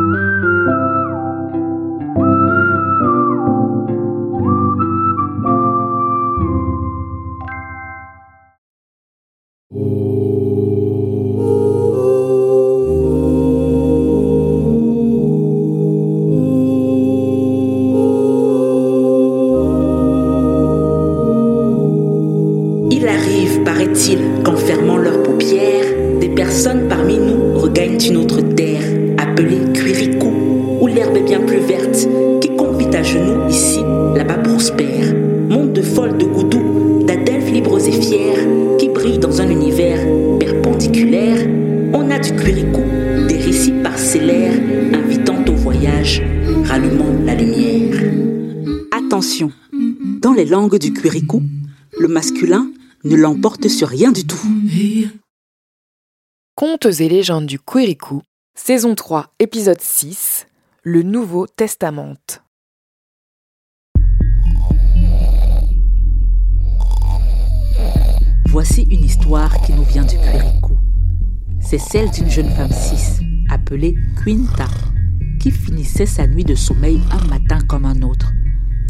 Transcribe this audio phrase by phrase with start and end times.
[0.00, 0.29] Il
[51.98, 52.70] le masculin
[53.04, 54.38] ne l'emporte sur rien du tout.
[56.54, 58.22] Contes et légendes du Quirikou,
[58.54, 60.46] saison 3, épisode 6,
[60.84, 62.16] le Nouveau Testament.
[68.46, 70.78] Voici une histoire qui nous vient du Quirikou.
[71.60, 74.68] C'est celle d'une jeune femme cis, appelée Quinta,
[75.40, 78.32] qui finissait sa nuit de sommeil un matin comme un autre,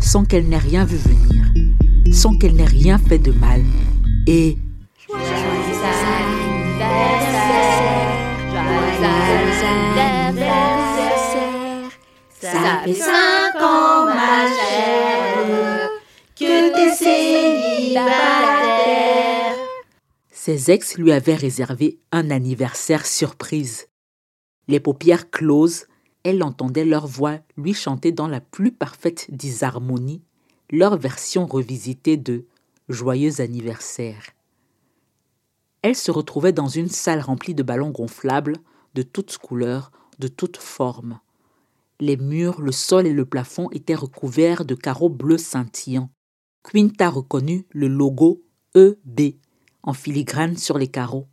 [0.01, 1.45] sans qu'elle n'ait rien vu venir,
[2.13, 3.63] sans qu'elle n'ait rien fait de mal.
[4.27, 4.57] Et
[12.41, 15.91] Ça fait cinq ans, ma chère,
[16.37, 18.11] que t'es célibataire.
[20.31, 23.89] ses ex lui avaient réservé un anniversaire surprise.
[24.69, 25.87] Les paupières closes,
[26.25, 30.23] elle entendait leur voix lui chanter dans la plus parfaite disharmonie
[30.71, 32.47] leur version revisitée de
[32.89, 34.23] Joyeux anniversaire.
[35.83, 38.57] Elle se retrouvait dans une salle remplie de ballons gonflables
[38.95, 41.21] de toutes couleurs, de toutes formes.
[42.01, 46.11] Les murs, le sol et le plafond étaient recouverts de carreaux bleus scintillants.
[46.63, 48.43] Quinta reconnut le logo
[48.75, 49.37] EB
[49.83, 51.27] en filigrane sur les carreaux.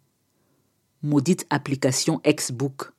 [1.04, 2.92] Maudite application X-Book.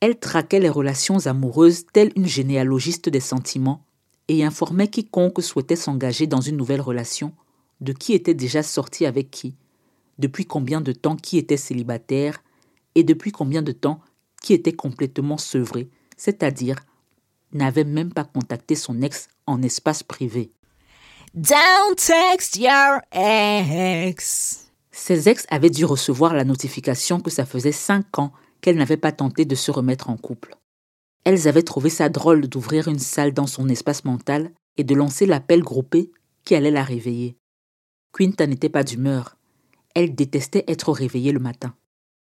[0.00, 3.84] Elle traquait les relations amoureuses telle une généalogiste des sentiments
[4.28, 7.32] et informait quiconque souhaitait s'engager dans une nouvelle relation
[7.80, 9.54] de qui était déjà sorti avec qui,
[10.18, 12.42] depuis combien de temps qui était célibataire
[12.94, 14.00] et depuis combien de temps
[14.42, 16.76] qui était complètement sevré, c'est-à-dire
[17.52, 20.50] n'avait même pas contacté son ex en espace privé.
[21.34, 24.66] Don't text your ex.
[24.90, 29.12] Ses ex avaient dû recevoir la notification que ça faisait cinq ans qu'elle n'avait pas
[29.12, 30.57] tenté de se remettre en couple.
[31.24, 35.26] Elles avaient trouvé ça drôle d'ouvrir une salle dans son espace mental et de lancer
[35.26, 36.10] l'appel groupé
[36.44, 37.36] qui allait la réveiller.
[38.12, 39.36] Quinta n'était pas d'humeur.
[39.94, 41.74] Elle détestait être réveillée le matin.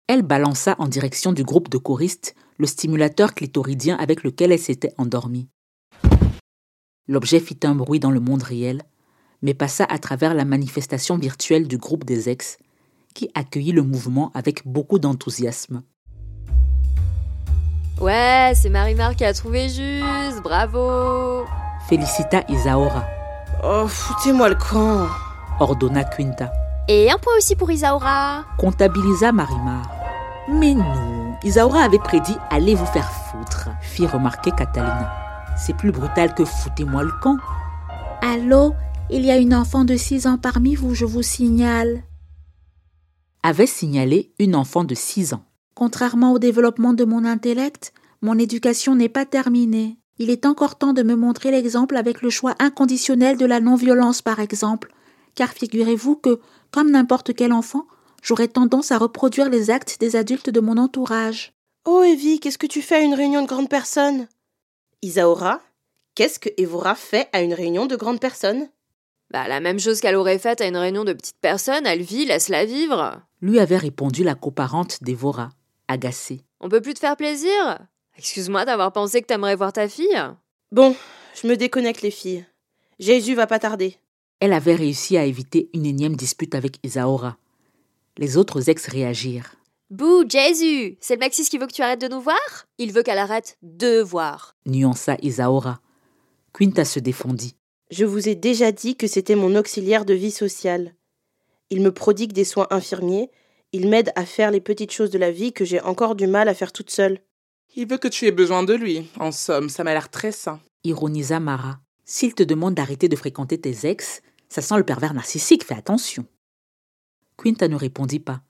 [0.08, 4.94] Elle balança en direction du groupe de choristes le stimulateur clitoridien avec lequel elle s'était
[4.98, 5.48] endormie.
[7.08, 8.84] L'objet fit un bruit dans le monde réel,
[9.42, 12.58] mais passa à travers la manifestation virtuelle du groupe des ex,
[13.14, 15.84] qui accueillit le mouvement avec beaucoup d'enthousiasme.
[18.00, 21.44] Ouais, c'est Marimar qui a trouvé juste, bravo
[21.90, 23.04] Félicita Isaora,
[23.64, 25.08] Oh, foutez-moi le camp.
[25.60, 26.52] ordonna Quinta.
[26.88, 29.90] Et un point aussi pour Isaura Comptabilisa Marimar.
[30.48, 35.12] Mais non, Isaora avait prédit Allez vous faire foutre, fit remarquer Catalina.
[35.58, 37.38] C'est plus brutal que foutez-moi le camp.
[38.22, 38.74] Allô,
[39.10, 42.02] il y a une enfant de 6 ans parmi vous, je vous signale.
[43.44, 45.44] Avait signalé une enfant de 6 ans.
[45.76, 49.98] Contrairement au développement de mon intellect, mon éducation n'est pas terminée.
[50.18, 54.22] Il est encore temps de me montrer l'exemple avec le choix inconditionnel de la non-violence,
[54.22, 54.92] par exemple.
[55.36, 56.40] Car figurez-vous que,
[56.72, 57.88] comme n'importe quel enfant,
[58.22, 61.54] j'aurais tendance à reproduire les actes des adultes de mon entourage.
[61.86, 64.28] Oh, Evie, qu'est-ce que tu fais à une réunion de grandes personnes?
[65.02, 65.62] Isaora,
[66.16, 68.68] qu'est-ce que Evora fait à une réunion de grandes personnes?
[69.32, 72.26] Bah, la même chose qu'elle aurait faite à une réunion de petites personnes, elle vit,
[72.26, 73.22] laisse-la vivre.
[73.42, 75.52] Lui avait répondu la coparente d'Evora,
[75.90, 76.46] agacée.
[76.62, 77.80] On peut plus te faire plaisir?
[78.18, 80.22] Excuse-moi d'avoir pensé que t'aimerais voir ta fille.
[80.72, 80.96] Bon,
[81.42, 82.46] je me déconnecte les filles.
[83.00, 83.98] Jésus va pas tarder.
[84.40, 87.38] Elle avait réussi à éviter une énième dispute avec Isaora.
[88.18, 89.56] Les autres ex réagirent.
[89.90, 92.68] Bouh, Jésus C'est le Maxis qui veut que tu arrêtes de nous voir?
[92.78, 94.56] Il veut qu'elle arrête de voir.
[94.66, 95.82] Nuança Isaora.
[96.54, 97.56] Quinta se défendit.
[97.90, 100.94] Je vous ai déjà dit que c'était mon auxiliaire de vie sociale.
[101.72, 103.32] Il me prodigue des soins infirmiers,
[103.72, 106.48] il m'aide à faire les petites choses de la vie que j'ai encore du mal
[106.48, 107.20] à faire toute seule.
[107.76, 109.08] Il veut que tu aies besoin de lui.
[109.20, 110.60] En somme, ça m'a l'air très sain.
[110.84, 111.80] Ironisa Mara.
[112.04, 116.26] S'il te demande d'arrêter de fréquenter tes ex, ça sent le pervers narcissique, fais attention.
[117.38, 118.42] Quinta ne répondit pas.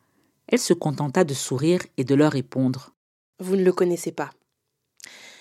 [0.47, 2.95] Elle se contenta de sourire et de leur répondre.
[3.39, 4.31] Vous ne le connaissez pas.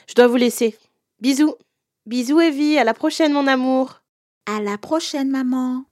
[0.09, 0.77] Je dois vous laisser.
[1.21, 1.55] Bisous.
[2.07, 2.79] Bisous, Evie.
[2.79, 4.03] À la prochaine, mon amour.
[4.47, 5.85] À la prochaine, maman.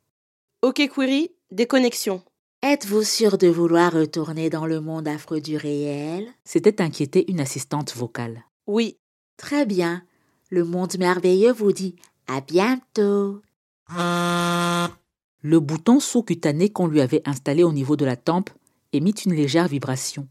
[0.63, 2.23] Ok, Query, déconnexion.
[2.69, 6.27] Êtes-vous sûr de vouloir retourner dans le monde affreux du réel?
[6.43, 8.43] S'était inquiétée une assistante vocale.
[8.67, 8.99] Oui.
[9.37, 10.03] Très bien.
[10.51, 11.95] Le monde merveilleux vous dit
[12.27, 13.41] à bientôt.
[13.89, 18.51] Le bouton sous-cutané qu'on lui avait installé au niveau de la tempe
[18.93, 20.27] émit une légère vibration.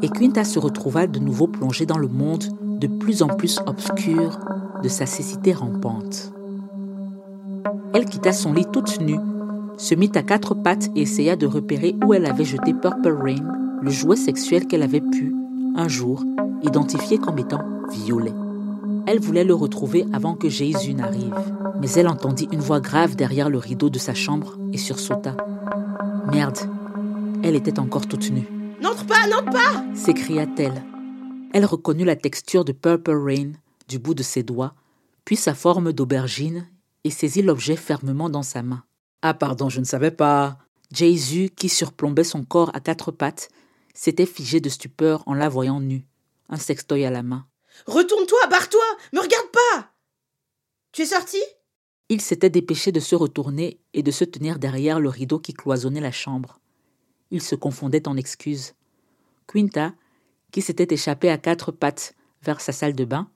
[0.00, 2.44] Et Quinta se retrouva de nouveau plongée dans le monde
[2.80, 4.38] de plus en plus obscur
[4.82, 6.32] de sa cécité rampante.
[7.92, 9.18] Elle quitta son lit toute nue,
[9.76, 13.44] se mit à quatre pattes et essaya de repérer où elle avait jeté Purple Rain,
[13.80, 15.34] le jouet sexuel qu'elle avait pu,
[15.76, 16.24] un jour,
[16.62, 18.32] identifier comme étant violet.
[19.06, 21.34] Elle voulait le retrouver avant que Jésus n'arrive,
[21.80, 25.36] mais elle entendit une voix grave derrière le rideau de sa chambre et sursauta.
[26.30, 26.58] Merde,
[27.42, 28.48] elle était encore toute nue.
[28.80, 30.82] N'entre pas, n'entre pas s'écria-t-elle.
[31.52, 33.52] Elle reconnut la texture de Purple Rain
[33.88, 34.74] du bout de ses doigts,
[35.24, 36.66] puis sa forme d'aubergine,
[37.04, 38.84] et saisit l'objet fermement dans sa main.
[39.22, 40.58] Ah pardon, je ne savais pas.
[40.92, 43.48] Jésus, qui surplombait son corps à quatre pattes,
[43.94, 46.04] s'était figé de stupeur en la voyant nue,
[46.48, 47.46] un sextoy à la main.
[47.86, 49.92] Retourne-toi, barre-toi, me regarde pas
[50.92, 51.38] Tu es sorti?
[52.08, 56.00] Il s'était dépêché de se retourner et de se tenir derrière le rideau qui cloisonnait
[56.00, 56.60] la chambre.
[57.30, 58.74] Il se confondait en excuses.
[59.46, 59.94] Quinta,
[60.50, 63.30] qui s'était échappée à quatre pattes vers sa salle de bain,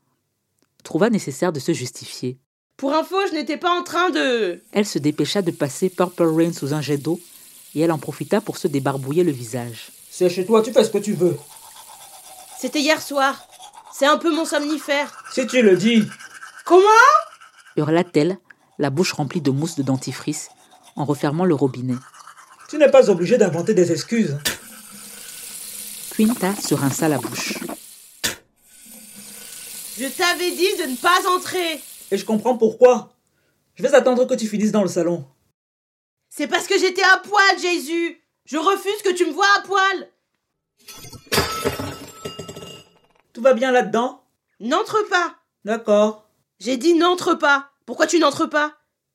[0.85, 2.39] trouva nécessaire de se justifier.
[2.77, 4.61] Pour info, je n'étais pas en train de.
[4.73, 7.19] Elle se dépêcha de passer Purple Rain sous un jet d'eau
[7.75, 9.89] et elle en profita pour se débarbouiller le visage.
[10.11, 11.39] C'est chez toi, tu fais ce que tu veux.
[12.61, 13.47] C'était hier soir.
[13.95, 15.25] C'est un peu mon somnifère.
[15.33, 16.05] Si tu le dis.
[16.67, 16.83] Comment?
[17.77, 18.37] Hurla-t-elle,
[18.79, 20.51] la bouche remplie de mousse de dentifrice,
[20.97, 21.97] en refermant le robinet.
[22.69, 24.37] Tu n'es pas obligé d'inventer des excuses.
[26.15, 27.55] Quinta se rinça la bouche.
[29.99, 31.81] Je t'avais dit de ne pas entrer.
[32.11, 33.13] Et je comprends pourquoi.
[33.75, 35.27] Je vais attendre que tu finisses dans le salon.
[36.29, 38.23] C'est parce que j'étais à poil, Jésus.
[38.45, 40.09] Je refuse que tu me vois à poil.
[43.33, 44.23] Tout va bien là-dedans?
[44.61, 45.37] N'entre pas.
[45.65, 46.29] D'accord.
[46.59, 47.71] J'ai dit n'entre pas.
[47.85, 48.75] Pourquoi tu n'entres pas?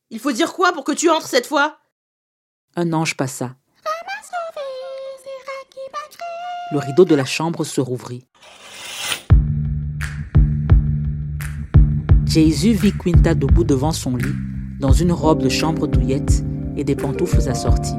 [0.10, 1.80] Il faut dire quoi pour que tu entres cette fois?
[2.76, 3.56] Un ange passa.
[6.72, 8.26] Le rideau de la chambre se rouvrit.
[12.34, 14.34] Jésus vit Quinta debout devant son lit,
[14.80, 16.46] dans une robe de chambre douillette
[16.78, 17.98] et des pantoufles assorties,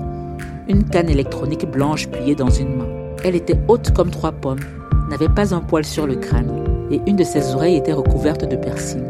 [0.71, 2.89] une canne électronique blanche pliée dans une main.
[3.25, 4.63] Elle était haute comme trois pommes,
[5.11, 8.57] n'avait pas un poil sur le crâne, et une de ses oreilles était recouverte de
[8.57, 9.07] piercings.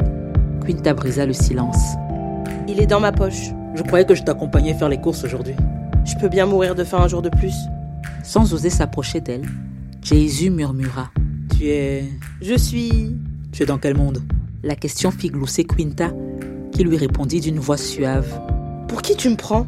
[0.67, 1.95] Quinta brisa le silence.
[2.67, 3.53] Il est dans ma poche.
[3.77, 5.55] Je croyais que je t'accompagnais faire les courses aujourd'hui.
[6.05, 7.55] Je peux bien mourir de faim un jour de plus.
[8.25, 9.49] Sans oser s'approcher d'elle,
[10.03, 11.13] Jésus murmura.
[11.57, 12.09] Tu es...
[12.41, 13.17] Je suis...
[13.53, 14.21] Tu es dans quel monde?
[14.65, 16.13] La question fit glousser Quinta,
[16.71, 18.41] qui lui répondit d'une voix suave.
[18.87, 19.67] Pour qui tu me prends?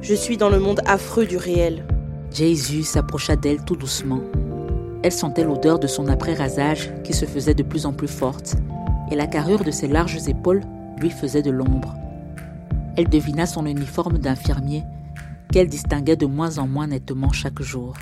[0.00, 1.86] Je suis dans le monde affreux du réel.
[2.32, 4.22] Jésus s'approcha d'elle tout doucement.
[5.02, 8.56] Elle sentait l'odeur de son après-rasage qui se faisait de plus en plus forte,
[9.10, 10.62] et la carrure de ses larges épaules
[10.98, 11.94] lui faisait de l'ombre.
[12.96, 14.82] Elle devina son uniforme d'infirmier,
[15.52, 17.92] qu'elle distinguait de moins en moins nettement chaque jour.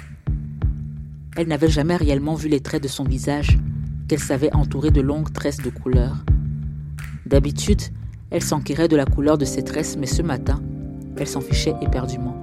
[1.36, 3.58] Elle n'avait jamais réellement vu les traits de son visage,
[4.08, 6.16] qu'elle savait entourer de longues tresses de couleur.
[7.26, 7.82] D'habitude,
[8.30, 10.62] elle s'enquirait de la couleur de ses tresses, mais ce matin,
[11.16, 12.36] elle s'en fichait éperdument.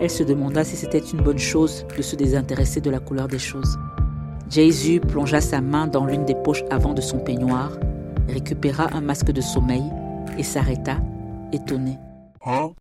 [0.00, 3.38] Elle se demanda si c'était une bonne chose de se désintéresser de la couleur des
[3.38, 3.78] choses.
[4.50, 7.72] Jésus plongea sa main dans l'une des poches avant de son peignoir,
[8.28, 9.82] récupéra un masque de sommeil
[10.38, 10.98] et s'arrêta,
[11.52, 11.98] étonné.
[12.44, 12.72] Hein?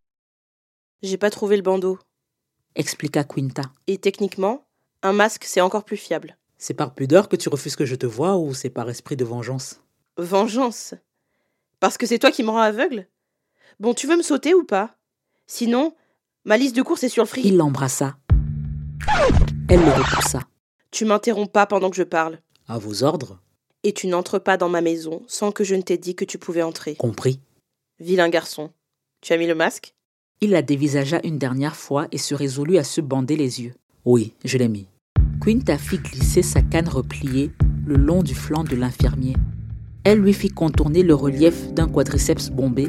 [1.02, 1.98] J'ai pas trouvé le bandeau,
[2.76, 3.64] expliqua Quinta.
[3.88, 4.66] Et techniquement,
[5.02, 6.38] un masque c'est encore plus fiable.
[6.58, 9.26] C'est par pudeur que tu refuses que je te voie ou c'est par esprit de
[9.26, 9.82] vengeance?
[10.18, 10.94] Vengeance
[11.80, 13.08] Parce que c'est toi qui me rends aveugle?
[13.80, 14.96] Bon, tu veux me sauter ou pas?
[15.48, 15.94] Sinon,
[16.48, 17.48] Ma liste de courses est sur le frigo.
[17.48, 18.18] Il l'embrassa.
[19.68, 20.42] Elle le repoussa.
[20.92, 22.40] Tu m'interromps pas pendant que je parle.
[22.68, 23.40] À vos ordres.
[23.82, 26.38] Et tu n'entres pas dans ma maison sans que je ne t'ai dit que tu
[26.38, 26.96] pouvais entrer.
[26.98, 27.40] Compris.
[28.00, 28.72] Vilain garçon.
[29.22, 29.96] Tu as mis le masque?
[30.40, 33.74] Il la dévisagea une dernière fois et se résolut à se bander les yeux.
[34.06, 34.88] Oui, je l'ai mis.
[35.42, 37.52] Quinta fit glisser sa canne repliée
[37.86, 39.36] le long du flanc de l'infirmier.
[40.04, 42.88] Elle lui fit contourner le relief d'un quadriceps bombé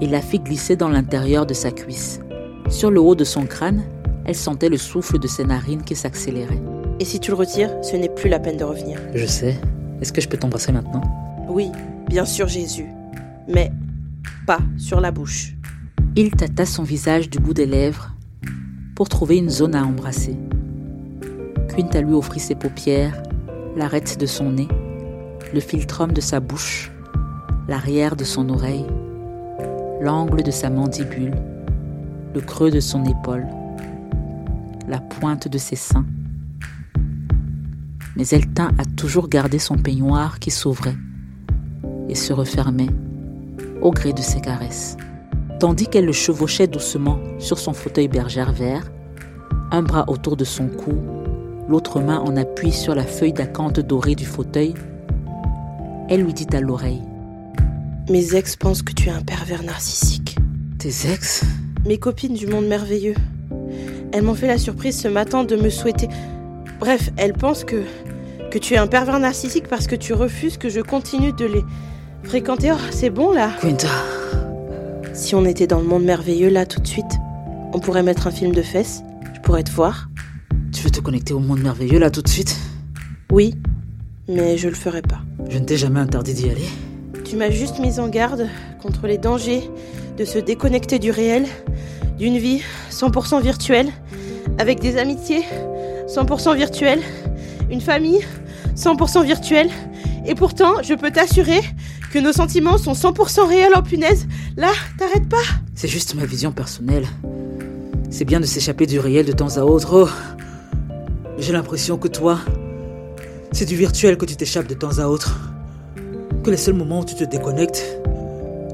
[0.00, 2.20] et la fit glisser dans l'intérieur de sa cuisse.
[2.68, 3.84] Sur le haut de son crâne,
[4.24, 6.62] elle sentait le souffle de ses narines qui s'accélérait.
[7.00, 9.00] Et si tu le retires, ce n'est plus la peine de revenir.
[9.14, 9.56] Je sais.
[10.00, 11.02] Est-ce que je peux t'embrasser maintenant?
[11.48, 11.70] Oui,
[12.08, 12.86] bien sûr Jésus.
[13.46, 13.70] Mais
[14.46, 15.54] pas sur la bouche.
[16.16, 18.14] Il tâta son visage du bout des lèvres
[18.96, 20.36] pour trouver une zone à embrasser.
[21.78, 23.22] Quinta lui offrit ses paupières,
[23.76, 24.66] l'arête de son nez,
[25.54, 26.90] le philtrum de sa bouche,
[27.68, 28.84] l'arrière de son oreille,
[30.00, 31.36] l'angle de sa mandibule,
[32.34, 33.46] le creux de son épaule,
[34.88, 36.04] la pointe de ses seins.
[38.16, 40.96] Mais elle tint à toujours garder son peignoir qui s'ouvrait
[42.08, 42.90] et se refermait
[43.82, 44.96] au gré de ses caresses.
[45.60, 48.90] Tandis qu'elle le chevauchait doucement sur son fauteuil bergère vert,
[49.70, 50.94] un bras autour de son cou,
[51.68, 54.74] l'autre main en appui sur la feuille d'acanthe dorée du fauteuil,
[56.08, 57.02] elle lui dit à l'oreille
[58.10, 60.36] Mes ex pensent que tu es un pervers narcissique.
[60.78, 61.44] Tes ex?
[61.86, 63.14] Mes copines du monde merveilleux.
[64.12, 66.08] Elles m'ont fait la surprise ce matin de me souhaiter.
[66.80, 67.82] Bref, elles pensent que
[68.50, 71.64] que tu es un pervers narcissique parce que tu refuses que je continue de les
[72.22, 72.72] fréquenter.
[72.72, 73.50] Oh, c'est bon là.
[73.60, 73.88] Quinta.
[75.12, 77.18] Si on était dans le monde merveilleux là tout de suite,
[77.74, 79.02] on pourrait mettre un film de fesses.
[79.34, 80.08] Je pourrais te voir.
[80.72, 82.56] Tu veux te connecter au monde merveilleux là tout de suite?
[83.30, 83.54] Oui,
[84.28, 85.20] mais je le ferai pas.
[85.48, 86.68] Je ne t'ai jamais interdit d'y aller.
[87.24, 88.48] Tu m'as juste mise en garde
[88.80, 89.68] contre les dangers
[90.16, 91.46] de se déconnecter du réel,
[92.18, 93.88] d'une vie 100% virtuelle,
[94.58, 95.44] avec des amitiés
[96.06, 97.00] 100% virtuelles,
[97.70, 98.20] une famille
[98.76, 99.70] 100% virtuelle.
[100.26, 101.60] Et pourtant, je peux t'assurer
[102.12, 104.26] que nos sentiments sont 100% réels en punaise.
[104.56, 105.36] Là, t'arrêtes pas.
[105.74, 107.06] C'est juste ma vision personnelle.
[108.10, 110.08] C'est bien de s'échapper du réel de temps à autre.
[110.08, 110.37] Oh.
[111.38, 112.40] J'ai l'impression que toi,
[113.52, 115.38] c'est du virtuel que tu t'échappes de temps à autre.
[116.42, 117.84] Que les seuls moments où tu te déconnectes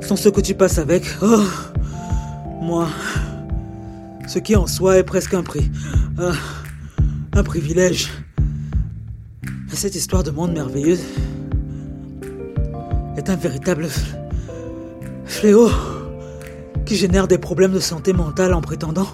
[0.00, 1.04] sont ceux que tu passes avec.
[1.20, 1.42] Oh,
[2.62, 2.88] moi,
[4.26, 5.70] ce qui en soi est presque un prix.
[6.18, 6.32] Ah,
[7.34, 8.10] un privilège.
[9.70, 10.98] Cette histoire de monde merveilleux
[13.18, 13.88] est un véritable
[15.26, 15.68] fléau
[16.86, 19.08] qui génère des problèmes de santé mentale en prétendant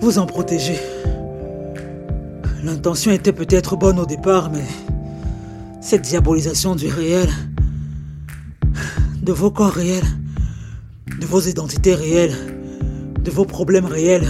[0.00, 0.78] vous en protéger.
[2.62, 4.64] L'intention était peut-être bonne au départ, mais
[5.80, 7.28] cette diabolisation du réel,
[9.22, 10.04] de vos corps réels,
[11.18, 12.36] de vos identités réelles,
[13.22, 14.28] de vos problèmes réels,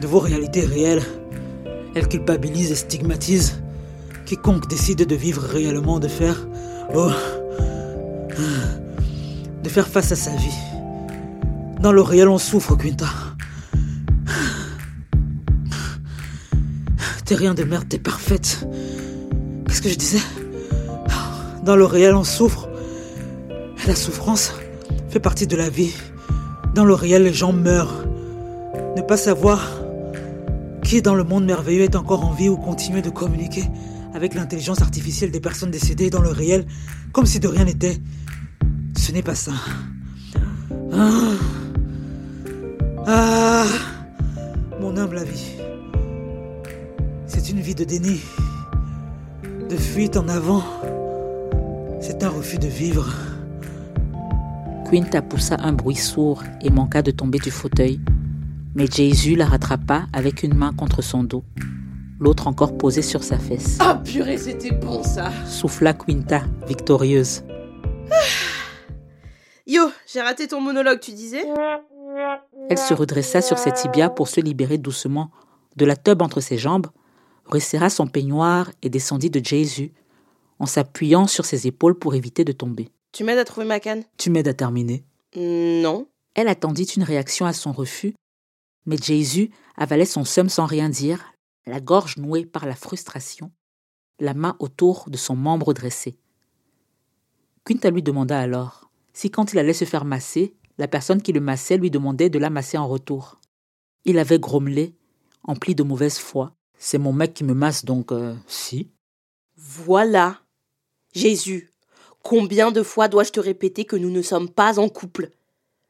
[0.00, 1.02] de vos réalités réelles,
[1.96, 3.60] elle culpabilise et stigmatise
[4.26, 6.46] quiconque décide de vivre réellement, de faire...
[6.94, 7.10] Oh,
[9.62, 10.58] de faire face à sa vie.
[11.80, 13.06] Dans le réel, on souffre, Quinta.
[17.26, 18.64] T'es rien de merde, t'es parfaite.
[19.66, 20.20] Qu'est-ce que je disais?
[21.64, 22.68] Dans le réel, on souffre.
[23.84, 24.54] La souffrance
[25.08, 25.92] fait partie de la vie.
[26.76, 28.06] Dans le réel, les gens meurent.
[28.96, 29.60] Ne pas savoir
[30.84, 33.64] qui dans le monde merveilleux est encore en vie ou continuer de communiquer
[34.14, 36.64] avec l'intelligence artificielle des personnes décédées dans le réel
[37.10, 37.98] comme si de rien n'était.
[38.96, 39.52] Ce n'est pas ça.
[40.92, 41.32] Ah,
[43.04, 43.64] ah
[44.80, 45.55] mon humble avis.
[47.46, 48.20] C'est une vie de déni,
[49.70, 50.64] de fuite en avant.
[52.00, 53.06] C'est un refus de vivre.
[54.90, 58.00] Quinta poussa un bruit sourd et manqua de tomber du fauteuil.
[58.74, 61.44] Mais Jésus la rattrapa avec une main contre son dos,
[62.18, 63.78] l'autre encore posée sur sa fesse.
[63.78, 67.44] Ah purée, c'était bon ça Souffla Quinta, victorieuse.
[69.68, 71.44] Yo, j'ai raté ton monologue, tu disais?
[72.68, 75.30] Elle se redressa sur ses tibias pour se libérer doucement
[75.76, 76.88] de la teub entre ses jambes,
[77.46, 79.92] resserra son peignoir et descendit de Jésus
[80.58, 82.88] en s'appuyant sur ses épaules pour éviter de tomber.
[83.12, 84.04] Tu m'aides à trouver ma canne?
[84.16, 86.08] Tu m'aides à terminer Non.
[86.34, 88.14] Elle attendit une réaction à son refus,
[88.84, 91.32] mais Jésus avalait son seum sans rien dire,
[91.66, 93.50] la gorge nouée par la frustration,
[94.20, 96.18] la main autour de son membre dressé.
[97.64, 98.86] Quinta lui demanda alors
[99.16, 102.38] si quand il allait se faire masser, la personne qui le massait lui demandait de
[102.38, 103.40] la masser en retour.
[104.04, 104.94] Il avait grommelé,
[105.42, 106.54] empli de mauvaise foi.
[106.78, 108.90] C'est mon mec qui me masse, donc euh, si.
[109.56, 110.40] Voilà.
[111.14, 111.70] Jésus,
[112.22, 115.30] combien de fois dois-je te répéter que nous ne sommes pas en couple?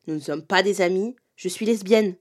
[0.07, 2.15] Nous ne sommes pas des amis, je suis lesbienne.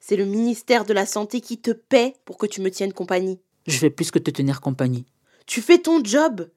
[0.00, 3.40] C'est le ministère de la Santé qui te paie pour que tu me tiennes compagnie.
[3.66, 5.06] Je fais plus que te tenir compagnie.
[5.46, 6.48] Tu fais ton job.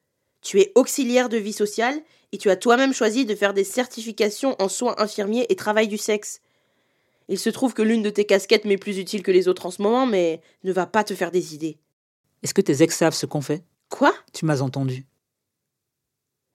[0.42, 2.00] Tu es auxiliaire de vie sociale
[2.32, 5.98] et tu as toi-même choisi de faire des certifications en soins infirmiers et travail du
[5.98, 6.42] sexe.
[7.30, 9.72] Il se trouve que l'une de tes casquettes m'est plus utile que les autres en
[9.72, 11.78] ce moment, mais ne va pas te faire des idées.
[12.42, 13.64] Est-ce que tes ex savent ce qu'on fait?
[13.88, 14.12] Quoi?
[14.34, 15.06] Tu m'as entendu.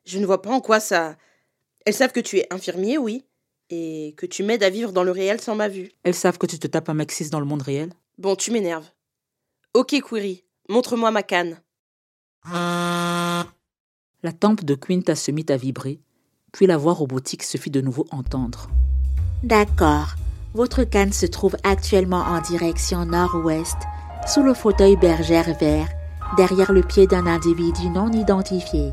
[0.04, 1.16] Je ne vois pas en quoi ça.
[1.87, 3.25] Elles savent que tu es infirmier, oui,
[3.71, 5.93] et que tu m'aides à vivre dans le réel sans ma vue.
[6.02, 7.93] Elles savent que tu te tapes un mec cis dans le monde réel?
[8.19, 8.90] Bon, tu m'énerves.
[9.75, 11.61] Ok, Query, montre-moi ma canne.
[12.50, 16.00] La tempe de Quinta se mit à vibrer,
[16.52, 18.69] puis la voix robotique se fit de nouveau entendre.
[19.45, 20.14] D'accord.
[20.54, 23.76] Votre canne se trouve actuellement en direction nord-ouest,
[24.28, 25.88] sous le fauteuil bergère vert,
[26.37, 28.92] derrière le pied d'un individu non identifié.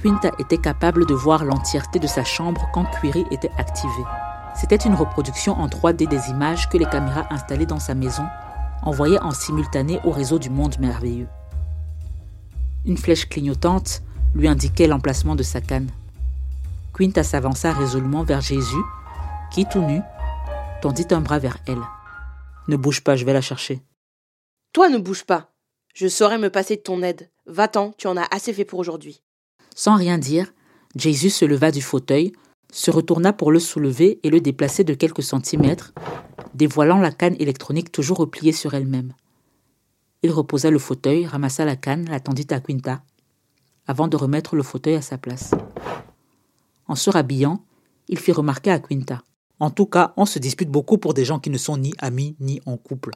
[0.00, 4.04] Quinta était capable de voir l'entièreté de sa chambre quand Query était activé.
[4.54, 8.22] C'était une reproduction en 3D des images que les caméras installées dans sa maison
[8.84, 11.26] envoyaient en simultané au réseau du monde merveilleux.
[12.86, 14.02] Une flèche clignotante
[14.36, 15.90] lui indiquait l'emplacement de sa canne.
[16.96, 18.84] Quinta s'avança résolument vers Jésus,
[19.50, 20.00] qui, tout nu,
[20.80, 21.82] tendit un bras vers elle.
[22.68, 23.82] Ne bouge pas, je vais la chercher.
[24.72, 25.52] Toi, ne bouge pas.
[25.94, 27.30] Je saurais me passer de ton aide.
[27.46, 29.22] Va-t'en, tu en as assez fait pour aujourd'hui.
[29.74, 30.52] Sans rien dire,
[30.94, 32.32] Jésus se leva du fauteuil,
[32.72, 35.92] se retourna pour le soulever et le déplacer de quelques centimètres,
[36.54, 39.14] dévoilant la canne électronique toujours repliée sur elle-même.
[40.22, 43.02] Il reposa le fauteuil, ramassa la canne, la tendit à Quinta,
[43.86, 45.52] avant de remettre le fauteuil à sa place.
[46.86, 47.64] En se rhabillant,
[48.08, 49.22] il fit remarquer à Quinta.
[49.60, 52.36] En tout cas, on se dispute beaucoup pour des gens qui ne sont ni amis
[52.40, 53.10] ni en couple.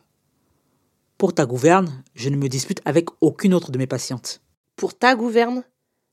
[1.18, 4.42] Pour ta gouverne, je ne me dispute avec aucune autre de mes patientes.
[4.74, 5.62] Pour ta gouverne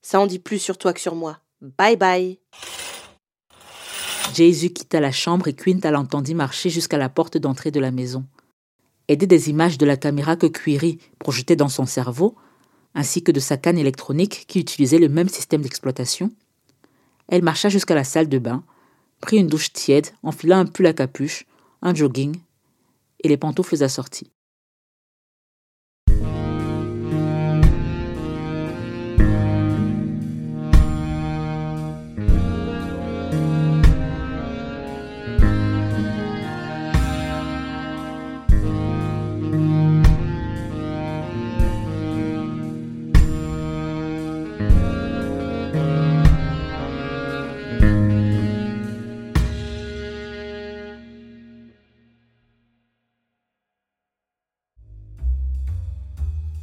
[0.01, 1.39] Ça en dit plus sur toi que sur moi.
[1.61, 2.39] Bye bye.
[4.33, 8.25] Jésus quitta la chambre et Quinta l'entendit marcher jusqu'à la porte d'entrée de la maison.
[9.07, 12.35] Aidée des images de la caméra que Query projetait dans son cerveau,
[12.93, 16.31] ainsi que de sa canne électronique qui utilisait le même système d'exploitation,
[17.27, 18.63] elle marcha jusqu'à la salle de bain,
[19.19, 21.45] prit une douche tiède, enfila un pull à capuche,
[21.81, 22.37] un jogging
[23.21, 24.31] et les pantoufles assorties.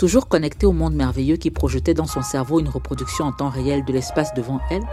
[0.06, 3.84] Toujours connectée au monde merveilleux qui projetait dans son cerveau une reproduction en temps réel
[3.84, 4.84] de l'espace devant elle,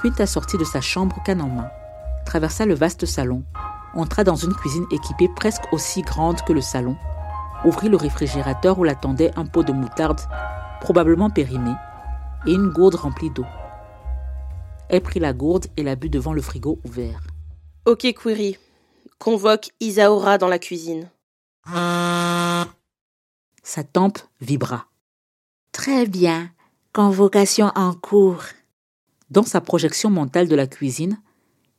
[0.00, 1.68] Quinta sortit de sa chambre canne en main,
[2.24, 3.44] traversa le vaste salon,
[3.92, 6.96] entra dans une cuisine équipée presque aussi grande que le salon,
[7.66, 10.22] ouvrit le réfrigérateur où l'attendait un pot de moutarde,
[10.80, 11.72] probablement périmé,
[12.46, 13.44] et une gourde remplie d'eau.
[14.88, 17.20] Elle prit la gourde et la but devant le frigo ouvert.
[17.84, 18.56] Ok, Query.
[19.18, 21.10] Convoque Isaora dans la cuisine.
[23.64, 24.86] Sa tempe vibra.
[25.70, 26.50] Très bien.
[26.92, 28.42] Convocation en cours.
[29.30, 31.20] Dans sa projection mentale de la cuisine,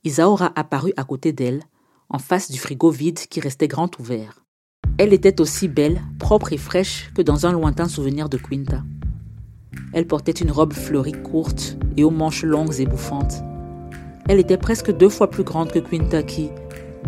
[0.06, 1.62] Isaora apparut à côté d'elle,
[2.08, 4.46] en face du frigo vide qui restait grand ouvert.
[4.98, 8.82] Elle était aussi belle, propre et fraîche que dans un lointain souvenir de Quinta.
[9.92, 13.44] Elle portait une robe fleurie courte et aux manches longues et bouffantes.
[14.30, 16.50] Elle était presque deux fois plus grande que Quinta qui,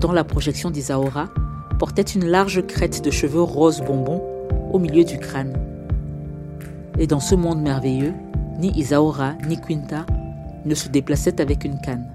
[0.01, 1.29] dans la projection d'Isaora,
[1.79, 4.34] portait une large crête de cheveux roses bonbons
[4.75, 5.55] au milieu du crâne.
[6.99, 8.13] Et dans ce monde merveilleux,
[8.59, 10.05] ni Isaora ni Quinta
[10.65, 12.13] ne se déplaçaient avec une canne.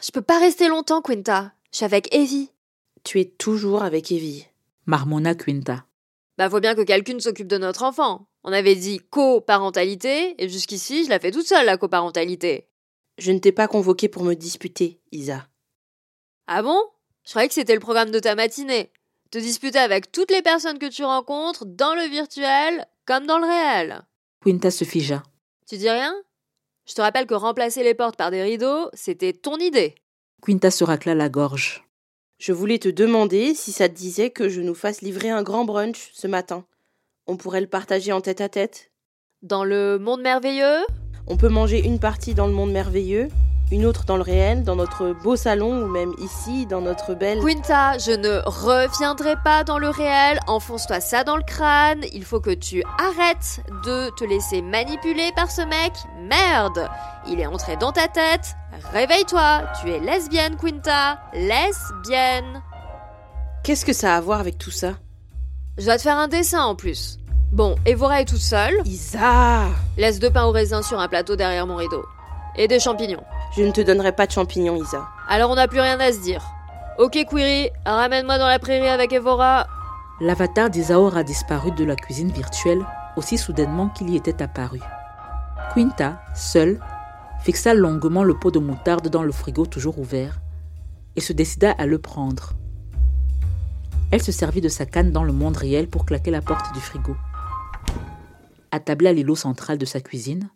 [0.00, 1.52] Je peux pas rester longtemps, Quinta.
[1.72, 2.52] Je suis avec Evie.
[3.02, 4.46] Tu es toujours avec Evie.
[4.86, 5.84] Marmonna Quinta.
[6.38, 8.28] Bah, faut bien que quelqu'un s'occupe de notre enfant.
[8.44, 12.68] On avait dit coparentalité, et jusqu'ici, je la fais toute seule, la coparentalité.
[13.18, 15.48] Je ne t'ai pas convoqué pour me disputer, Isa.
[16.46, 16.80] Ah bon?
[17.24, 18.92] Je croyais que c'était le programme de ta matinée.
[19.34, 23.46] Te disputer avec toutes les personnes que tu rencontres, dans le virtuel comme dans le
[23.46, 24.02] réel.
[24.44, 25.24] Quinta se figea.
[25.68, 26.14] Tu dis rien?
[26.86, 29.96] Je te rappelle que remplacer les portes par des rideaux, c'était ton idée.
[30.40, 31.84] Quinta se racla la gorge.
[32.38, 35.64] Je voulais te demander si ça te disait que je nous fasse livrer un grand
[35.64, 36.64] brunch ce matin.
[37.26, 38.92] On pourrait le partager en tête à tête?
[39.42, 40.84] Dans le monde merveilleux?
[41.26, 43.26] On peut manger une partie dans le monde merveilleux,
[43.70, 47.40] une autre dans le réel, dans notre beau salon ou même ici, dans notre belle...
[47.40, 52.40] Quinta, je ne reviendrai pas dans le réel, enfonce-toi ça dans le crâne, il faut
[52.40, 55.92] que tu arrêtes de te laisser manipuler par ce mec,
[56.28, 56.88] merde.
[57.26, 58.54] Il est entré dans ta tête,
[58.92, 62.62] réveille-toi, tu es lesbienne Quinta, lesbienne.
[63.64, 64.92] Qu'est-ce que ça a à voir avec tout ça?
[65.78, 67.18] Je dois te faire un dessin en plus.
[67.50, 68.74] Bon, Evora est toute seule.
[68.84, 69.66] Isa!
[69.96, 72.04] Laisse deux pains au raisin sur un plateau derrière mon rideau.
[72.56, 73.22] Et des champignons.
[73.56, 75.06] Je ne te donnerai pas de champignons, Isa.
[75.28, 76.44] Alors on n'a plus rien à se dire.
[76.98, 79.66] Ok, Query, ramène-moi dans la prairie avec Evora.
[80.20, 82.84] L'avatar d'Isaor a disparu de la cuisine virtuelle
[83.16, 84.80] aussi soudainement qu'il y était apparu.
[85.74, 86.80] Quinta, seule,
[87.42, 90.40] fixa longuement le pot de moutarde dans le frigo toujours ouvert
[91.14, 92.54] et se décida à le prendre.
[94.10, 96.80] Elle se servit de sa canne dans le monde réel pour claquer la porte du
[96.80, 97.16] frigo.
[98.72, 100.50] Attablée à l'îlot central de sa cuisine,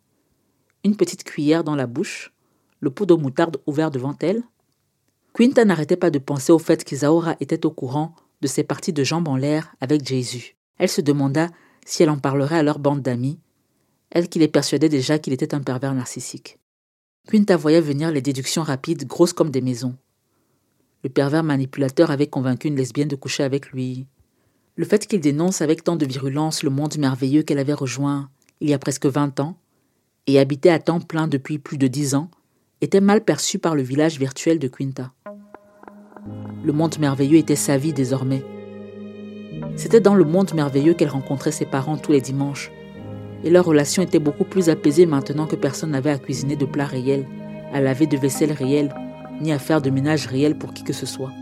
[0.84, 2.32] une petite cuillère dans la bouche,
[2.80, 4.42] le pot de moutarde ouvert devant elle,
[5.34, 9.04] Quinta n'arrêtait pas de penser au fait qu'Isaora était au courant de ses parties de
[9.04, 10.56] jambes en l'air avec Jésus.
[10.78, 11.48] Elle se demanda
[11.84, 13.38] si elle en parlerait à leur bande d'amis,
[14.10, 16.58] elle qui les persuadait déjà qu'il était un pervers narcissique.
[17.28, 19.96] Quinta voyait venir les déductions rapides, grosses comme des maisons.
[21.04, 24.06] Le pervers manipulateur avait convaincu une lesbienne de coucher avec lui.
[24.76, 28.68] Le fait qu'il dénonce avec tant de virulence le monde merveilleux qu'elle avait rejoint il
[28.68, 29.56] y a presque vingt ans
[30.26, 32.30] et habitait à temps plein depuis plus de dix ans
[32.80, 35.12] était mal perçu par le village virtuel de Quinta.
[36.62, 38.44] Le monde merveilleux était sa vie désormais.
[39.76, 42.70] C'était dans le monde merveilleux qu'elle rencontrait ses parents tous les dimanches,
[43.42, 46.86] et leur relation était beaucoup plus apaisée maintenant que personne n'avait à cuisiner de plats
[46.86, 47.26] réels,
[47.72, 48.94] à laver de vaisselle réelle,
[49.40, 51.32] ni à faire de ménage réel pour qui que ce soit.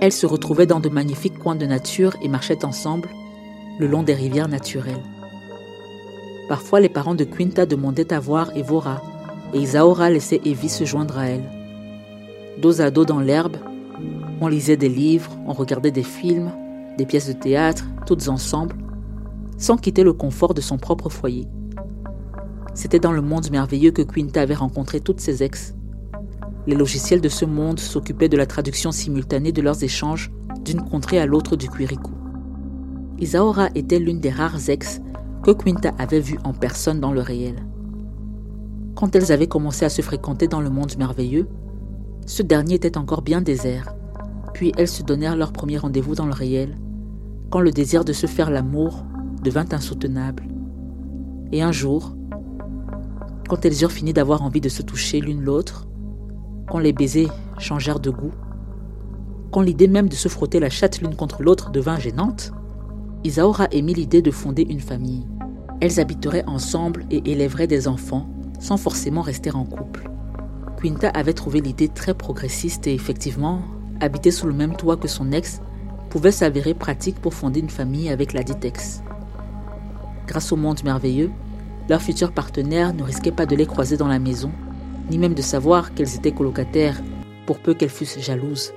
[0.00, 3.08] Elles se retrouvaient dans de magnifiques coins de nature et marchaient ensemble
[3.78, 5.02] le long des rivières naturelles.
[6.48, 9.00] Parfois, les parents de Quinta demandaient à voir Evora,
[9.52, 11.50] et Isaora laissait Evie se joindre à elle.
[12.60, 13.56] Dos à dos dans l'herbe,
[14.40, 16.50] on lisait des livres, on regardait des films,
[16.98, 18.76] des pièces de théâtre, toutes ensemble,
[19.58, 21.46] sans quitter le confort de son propre foyer.
[22.74, 25.74] C'était dans le monde merveilleux que Quinta avait rencontré toutes ses ex.
[26.66, 30.30] Les logiciels de ce monde s'occupaient de la traduction simultanée de leurs échanges
[30.64, 32.12] d'une contrée à l'autre du Quirico.
[33.18, 35.00] Isaora était l'une des rares ex
[35.42, 37.56] que Quinta avait vues en personne dans le réel.
[38.94, 41.48] Quand elles avaient commencé à se fréquenter dans le monde merveilleux,
[42.26, 43.94] ce dernier était encore bien désert.
[44.52, 46.76] Puis elles se donnèrent leur premier rendez-vous dans le réel,
[47.50, 49.04] quand le désir de se faire l'amour
[49.42, 50.44] devint insoutenable.
[51.52, 52.14] Et un jour,
[53.48, 55.88] quand elles eurent fini d'avoir envie de se toucher l'une l'autre,
[56.68, 58.32] quand les baisers changèrent de goût,
[59.50, 62.52] quand l'idée même de se frotter la chatte l'une contre l'autre devint gênante,
[63.24, 65.26] Isaora émit l'idée de fonder une famille.
[65.80, 68.28] Elles habiteraient ensemble et élèveraient des enfants
[68.62, 70.08] sans forcément rester en couple.
[70.80, 73.62] Quinta avait trouvé l'idée très progressiste et effectivement,
[74.00, 75.60] habiter sous le même toit que son ex
[76.10, 79.02] pouvait s'avérer pratique pour fonder une famille avec la dite ex.
[80.28, 81.30] Grâce au monde merveilleux,
[81.88, 84.52] leurs futurs partenaires ne risquaient pas de les croiser dans la maison,
[85.10, 87.00] ni même de savoir qu'elles étaient colocataires,
[87.46, 88.72] pour peu qu'elles fussent jalouses.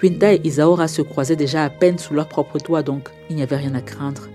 [0.00, 3.42] Quinta et Isaora se croisaient déjà à peine sous leur propre toit, donc il n'y
[3.42, 4.28] avait rien à craindre.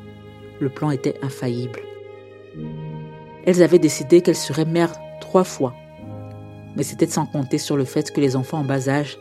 [0.59, 1.79] Le plan était infaillible.
[3.45, 5.73] Elles avaient décidé qu'elles seraient mères trois fois.
[6.75, 9.17] Mais c'était sans compter sur le fait que les enfants en bas âge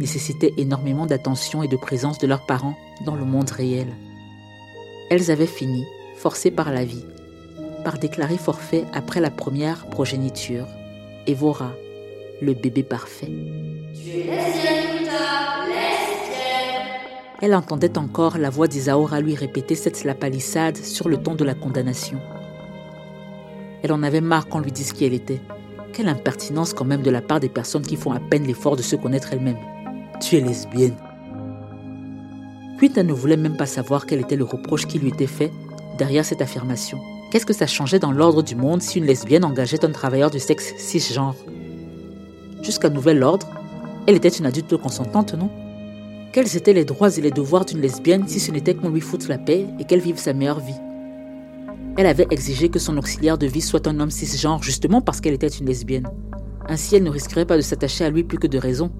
[0.00, 3.88] nécessitaient énormément d'attention et de présence de leurs parents dans le monde réel.
[5.10, 5.84] Elles avaient fini,
[6.16, 7.04] forcées par la vie,
[7.84, 10.66] par déclarer forfait après la première progéniture.
[11.26, 11.72] Evora,
[12.40, 13.30] le bébé parfait.
[17.40, 21.54] Elle entendait encore la voix d'Isaora lui répéter cette lapalissade sur le ton de la
[21.54, 22.18] condamnation.
[23.82, 25.40] Elle en avait marre qu'on lui dise qui elle était.
[25.92, 28.82] Quelle impertinence quand même de la part des personnes qui font à peine l'effort de
[28.82, 29.58] se connaître elles-mêmes.
[30.20, 30.96] Tu es lesbienne.
[32.80, 35.52] Quinta ne voulait même pas savoir quel était le reproche qui lui était fait
[35.98, 36.98] derrière cette affirmation.
[37.30, 40.38] Qu'est-ce que ça changeait dans l'ordre du monde si une lesbienne engageait un travailleur du
[40.38, 41.34] sexe cisgenre?
[42.62, 43.48] Jusqu'à nouvel ordre,
[44.06, 45.50] elle était une adulte consentante, non?
[46.32, 49.28] Quels étaient les droits et les devoirs d'une lesbienne si ce n'était qu'on lui foute
[49.28, 50.74] la paix et qu'elle vive sa meilleure vie?
[51.98, 55.34] Elle avait exigé que son auxiliaire de vie soit un homme cisgenre justement parce qu'elle
[55.34, 56.06] était une lesbienne.
[56.68, 58.92] Ainsi, elle ne risquerait pas de s'attacher à lui plus que de raison.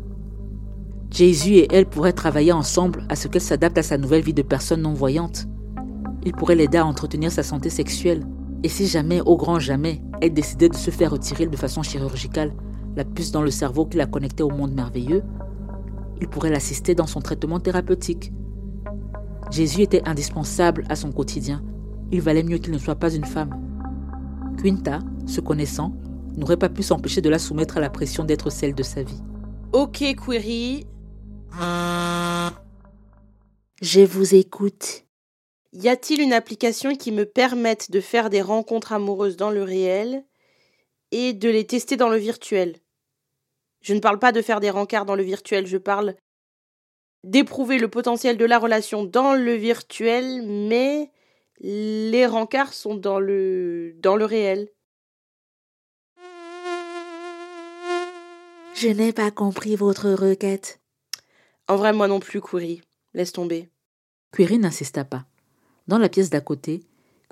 [1.09, 4.43] Jésus et elle pourraient travailler ensemble à ce qu'elle s'adapte à sa nouvelle vie de
[4.43, 5.47] personne non-voyante.
[6.25, 8.25] Il pourrait l'aider à entretenir sa santé sexuelle.
[8.65, 12.53] Et si jamais, au grand jamais, elle décidait de se faire retirer de façon chirurgicale
[12.97, 15.23] la puce dans le cerveau qui la connectait au monde merveilleux,
[16.21, 18.33] il pourrait l'assister dans son traitement thérapeutique.
[19.53, 21.63] Jésus était indispensable à son quotidien
[22.11, 23.55] il valait mieux qu'il ne soit pas une femme.
[24.63, 25.93] Quinta, se connaissant,
[26.37, 29.23] n'aurait pas pu s'empêcher de la soumettre à la pression d'être celle de sa vie.
[29.73, 30.87] Ok, Query.
[33.83, 35.05] Je vous écoute.
[35.73, 40.25] Y a-t-il une application qui me permette de faire des rencontres amoureuses dans le réel
[41.13, 42.77] et de les tester dans le virtuel?
[43.81, 46.15] Je ne parle pas de faire des rencarts dans le virtuel, je parle
[47.25, 51.11] d'éprouver le potentiel de la relation dans le virtuel, mais
[51.61, 54.69] les rencarts sont dans le, dans le réel.
[58.75, 60.81] Je n'ai pas compris votre requête.
[61.67, 62.81] En vrai, moi non plus, Query.
[63.13, 63.69] Laisse tomber.
[64.33, 65.25] Query n'insista pas.
[65.89, 66.85] Dans la pièce d'à côté,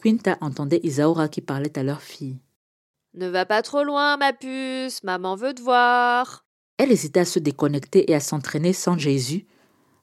[0.03, 2.41] Quinta entendait Isaura qui parlait à leur fille.
[3.15, 6.45] Ne va pas trop loin, ma puce, maman veut te voir.
[6.79, 9.47] Elle hésitait à se déconnecter et à s'entraîner sans Jésus,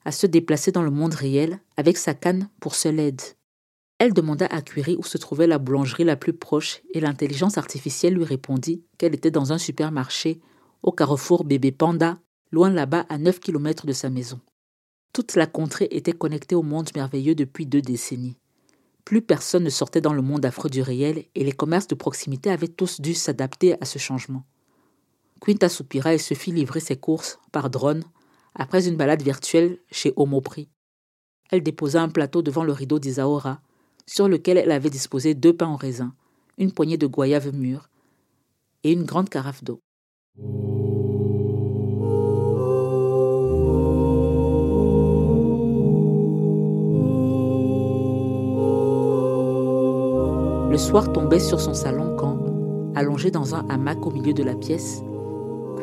[0.05, 3.21] à se déplacer dans le monde réel avec sa canne pour seule aide.
[4.03, 8.15] Elle demanda à Curie où se trouvait la boulangerie la plus proche et l'intelligence artificielle
[8.15, 10.41] lui répondit qu'elle était dans un supermarché
[10.81, 12.17] au carrefour Bébé Panda,
[12.51, 14.41] loin là-bas à 9 km de sa maison.
[15.13, 18.35] Toute la contrée était connectée au monde merveilleux depuis deux décennies.
[19.05, 22.49] Plus personne ne sortait dans le monde affreux du réel et les commerces de proximité
[22.49, 24.43] avaient tous dû s'adapter à ce changement.
[25.39, 28.03] Quinta soupira et se fit livrer ses courses par drone
[28.53, 30.67] après une balade virtuelle chez Homoprix.
[31.51, 33.61] Elle déposa un plateau devant le rideau d'Isaora,
[34.05, 36.13] sur lequel elle avait disposé deux pains en raisin,
[36.57, 37.89] une poignée de goyaves mûres
[38.83, 39.79] et une grande carafe d'eau.
[50.73, 52.39] Le soir tombait sur son salon quand,
[52.95, 55.01] allongé dans un hamac au milieu de la pièce,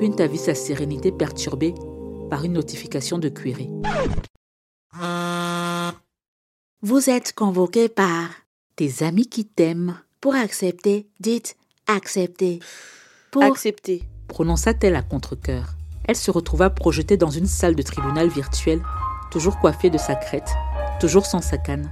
[0.00, 1.74] Quinta vit sa sérénité perturbée
[2.28, 3.68] par une notification de Query.
[6.82, 8.30] Vous êtes convoqué par
[8.74, 12.60] Tes amis qui t'aiment, pour accepter, dites accepter.
[13.30, 14.02] Pour Accepter.
[14.28, 15.74] prononça-t-elle à contre-cœur.
[16.08, 18.80] Elle se retrouva projetée dans une salle de tribunal virtuelle,
[19.30, 20.48] toujours coiffée de sa crête,
[21.00, 21.90] toujours sans sa canne,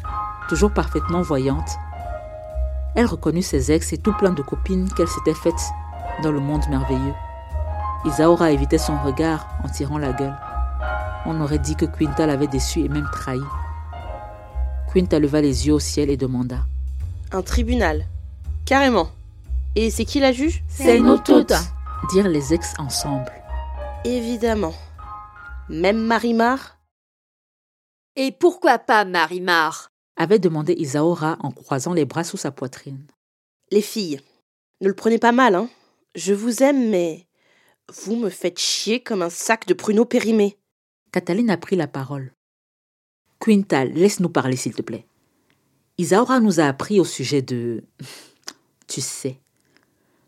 [0.48, 1.68] toujours parfaitement voyante.
[2.96, 5.64] Elle reconnut ses ex et tout plein de copines qu'elle s'était faites
[6.22, 7.14] dans le monde merveilleux.
[8.06, 10.36] Isaora évitait son regard en tirant la gueule.
[11.26, 13.42] On aurait dit que Quinta l'avait déçue et même trahi.
[14.92, 16.64] Quinta leva les yeux au ciel et demanda
[17.30, 18.06] Un tribunal.
[18.64, 19.10] Carrément.
[19.74, 20.62] Et c'est qui la juge?
[20.68, 21.52] C'est nous toutes.
[22.10, 23.30] dirent les ex ensemble.
[24.04, 24.74] Évidemment.
[25.68, 26.78] Même Marimar
[28.16, 33.06] Et pourquoi pas Marimar avait demandé Isaora en croisant les bras sous sa poitrine.
[33.70, 34.20] Les filles,
[34.80, 35.68] ne le prenez pas mal, hein.
[36.16, 37.28] Je vous aime, mais
[38.04, 40.58] vous me faites chier comme un sac de pruneaux périmés.
[41.12, 42.32] Cataline a pris la parole.
[43.40, 45.06] Quinta, laisse-nous parler, s'il te plaît.
[45.98, 47.84] Isaora nous a appris au sujet de.
[48.86, 49.38] Tu sais.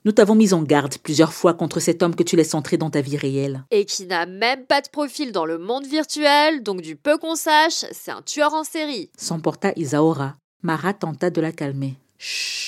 [0.05, 2.91] Nous t'avons mis en garde plusieurs fois contre cet homme que tu laisses entrer dans
[2.91, 3.65] ta vie réelle.
[3.71, 7.37] Et qui n'a même pas de profil dans le monde virtuel, donc du peu qu'on
[7.37, 9.11] sache, c'est un tueur en série.
[9.17, 10.37] S'emporta Isaora.
[10.63, 11.97] Mara tenta de la calmer.
[12.19, 12.61] Chut.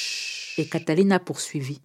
[0.58, 1.80] Et Cataline a poursuivi.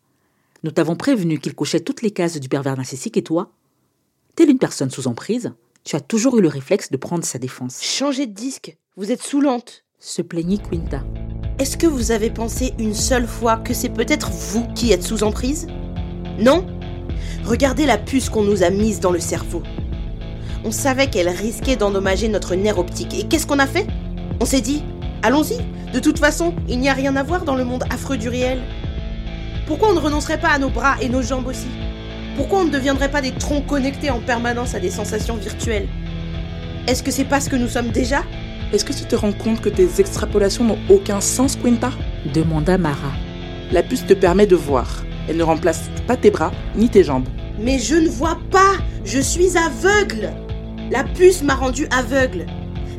[0.64, 3.52] Nous t'avons prévenu qu'il cochait toutes les cases du pervers narcissique et toi?
[4.36, 5.54] Telle une personne sous emprise,
[5.88, 7.80] tu as toujours eu le réflexe de prendre sa défense.
[7.82, 9.86] Changez de disque, vous êtes saoulante.
[10.00, 11.02] Se plaignit Quinta.
[11.60, 15.24] Est-ce que vous avez pensé une seule fois que c'est peut-être vous qui êtes sous
[15.24, 15.68] emprise?
[16.40, 16.68] Non?
[17.46, 19.64] Regardez la puce qu'on nous a mise dans le cerveau.
[20.66, 23.18] On savait qu'elle risquait d'endommager notre nerf optique.
[23.18, 23.88] Et qu'est-ce qu'on a fait?
[24.42, 24.84] On s'est dit,
[25.24, 25.58] allons-y.
[25.94, 28.62] De toute façon, il n'y a rien à voir dans le monde affreux du réel.
[29.68, 31.68] Pourquoi on ne renoncerait pas à nos bras et nos jambes aussi?
[32.38, 35.88] Pourquoi on ne deviendrait pas des troncs connectés en permanence à des sensations virtuelles?
[36.88, 38.24] Est-ce que c'est pas ce que nous sommes déjà?
[38.72, 41.90] Est-ce que tu te rends compte que tes extrapolations n'ont aucun sens, Quinta?
[42.36, 43.12] Demanda Mara.
[43.72, 45.04] La puce te permet de voir.
[45.28, 47.28] Elle ne remplace pas tes bras ni tes jambes.
[47.60, 48.76] Mais je ne vois pas.
[49.04, 50.30] Je suis aveugle.
[50.92, 52.46] La puce m'a rendu aveugle.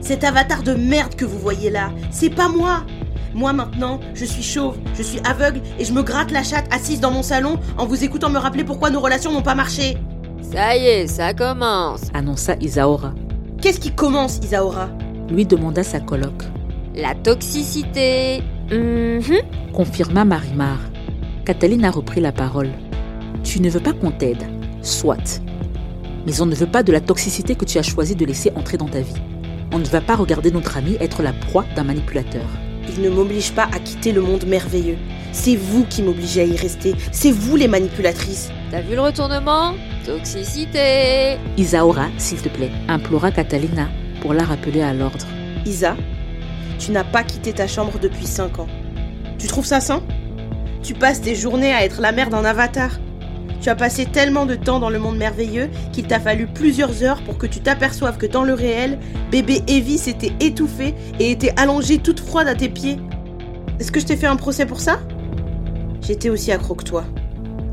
[0.00, 2.84] Cet avatar de merde que vous voyez là, c'est pas moi
[3.34, 7.00] Moi maintenant, je suis chauve, je suis aveugle et je me gratte la chatte assise
[7.00, 9.96] dans mon salon en vous écoutant me rappeler pourquoi nos relations n'ont pas marché.
[10.52, 12.02] Ça y est, ça commence.
[12.14, 13.12] Annonça Isaora.
[13.60, 14.88] Qu'est-ce qui commence, Isaora?
[15.30, 16.44] Lui demanda sa coloc.
[16.94, 18.42] La toxicité.
[18.70, 19.40] Mhm.
[19.72, 20.78] Confirma Marimar.
[21.44, 22.70] Cataline a repris la parole.
[23.44, 24.44] Tu ne veux pas qu'on t'aide,
[24.82, 25.42] soit.
[26.26, 28.76] Mais on ne veut pas de la toxicité que tu as choisi de laisser entrer
[28.76, 29.14] dans ta vie.
[29.72, 32.46] On ne va pas regarder notre ami être la proie d'un manipulateur.
[32.88, 34.98] Il ne m'oblige pas à quitter le monde merveilleux.
[35.32, 36.94] C'est vous qui m'obligez à y rester.
[37.12, 38.50] C'est vous les manipulatrices.
[38.70, 39.74] T'as vu le retournement?
[40.04, 41.36] Toxicité.
[41.56, 43.88] Isaora, s'il te plaît, implora Catalina
[44.20, 45.26] pour la rappeler à l'ordre.
[45.66, 45.96] Isa,
[46.78, 48.68] tu n'as pas quitté ta chambre depuis 5 ans.
[49.38, 50.02] Tu trouves ça sain?
[50.82, 52.90] Tu passes tes journées à être la mère d'un avatar?
[53.60, 57.22] Tu as passé tellement de temps dans le monde merveilleux qu'il t'a fallu plusieurs heures
[57.22, 58.98] pour que tu t'aperçoives que dans le réel,
[59.30, 62.98] bébé Evie s'était étouffée et était allongée toute froide à tes pieds.
[63.80, 65.00] Est-ce que je t'ai fait un procès pour ça?
[66.00, 67.04] J'étais aussi accro que toi.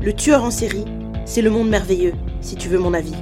[0.02, 0.84] Le tueur en série,
[1.24, 3.14] c'est le monde merveilleux, si tu veux mon avis.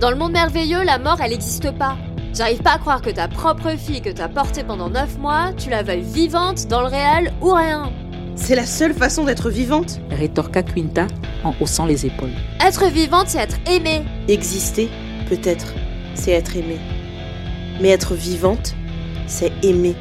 [0.00, 1.96] Dans le monde merveilleux, la mort, elle n'existe pas.
[2.32, 5.68] J'arrive pas à croire que ta propre fille que t'as portée pendant 9 mois, tu
[5.68, 7.90] la veuilles vivante dans le réel ou rien.
[8.36, 11.06] C'est la seule façon d'être vivante Rétorqua Quinta
[11.44, 12.32] en haussant les épaules.
[12.60, 14.02] Être vivante, c'est être aimée.
[14.28, 14.88] Exister,
[15.28, 15.74] peut-être,
[16.14, 16.80] c'est être aimée.
[17.80, 18.74] Mais être vivante,
[19.26, 19.94] c'est aimer.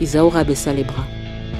[0.00, 1.04] Isaora baissa les bras.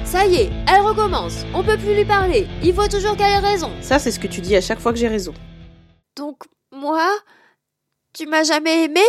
[0.05, 1.45] Ça y est, elle recommence.
[1.53, 2.47] On peut plus lui parler.
[2.63, 3.71] Il faut toujours qu'elle ait raison.
[3.81, 5.33] Ça, c'est ce que tu dis à chaque fois que j'ai raison.
[6.15, 7.07] Donc, moi
[8.13, 9.01] Tu m'as jamais aimé?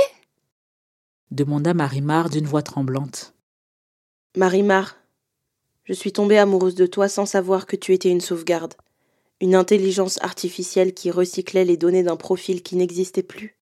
[1.31, 3.35] Demanda Marimar d'une voix tremblante.
[4.37, 4.97] Marimar,
[5.91, 8.75] je suis tombée amoureuse de toi sans savoir que tu étais une sauvegarde,
[9.41, 13.59] une intelligence artificielle qui recyclait les données d'un profil qui n'existait plus.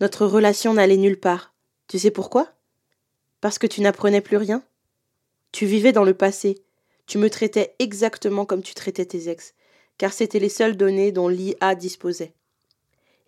[0.00, 1.52] Notre relation n'allait nulle part,
[1.88, 2.52] Tu sais pourquoi?
[3.40, 4.62] Parce que tu n'apprenais plus rien.
[5.50, 6.62] Tu vivais dans le passé.
[7.08, 9.54] Tu me traitais exactement comme tu traitais tes ex,
[9.96, 12.34] car c'était les seules données dont l'IA disposait.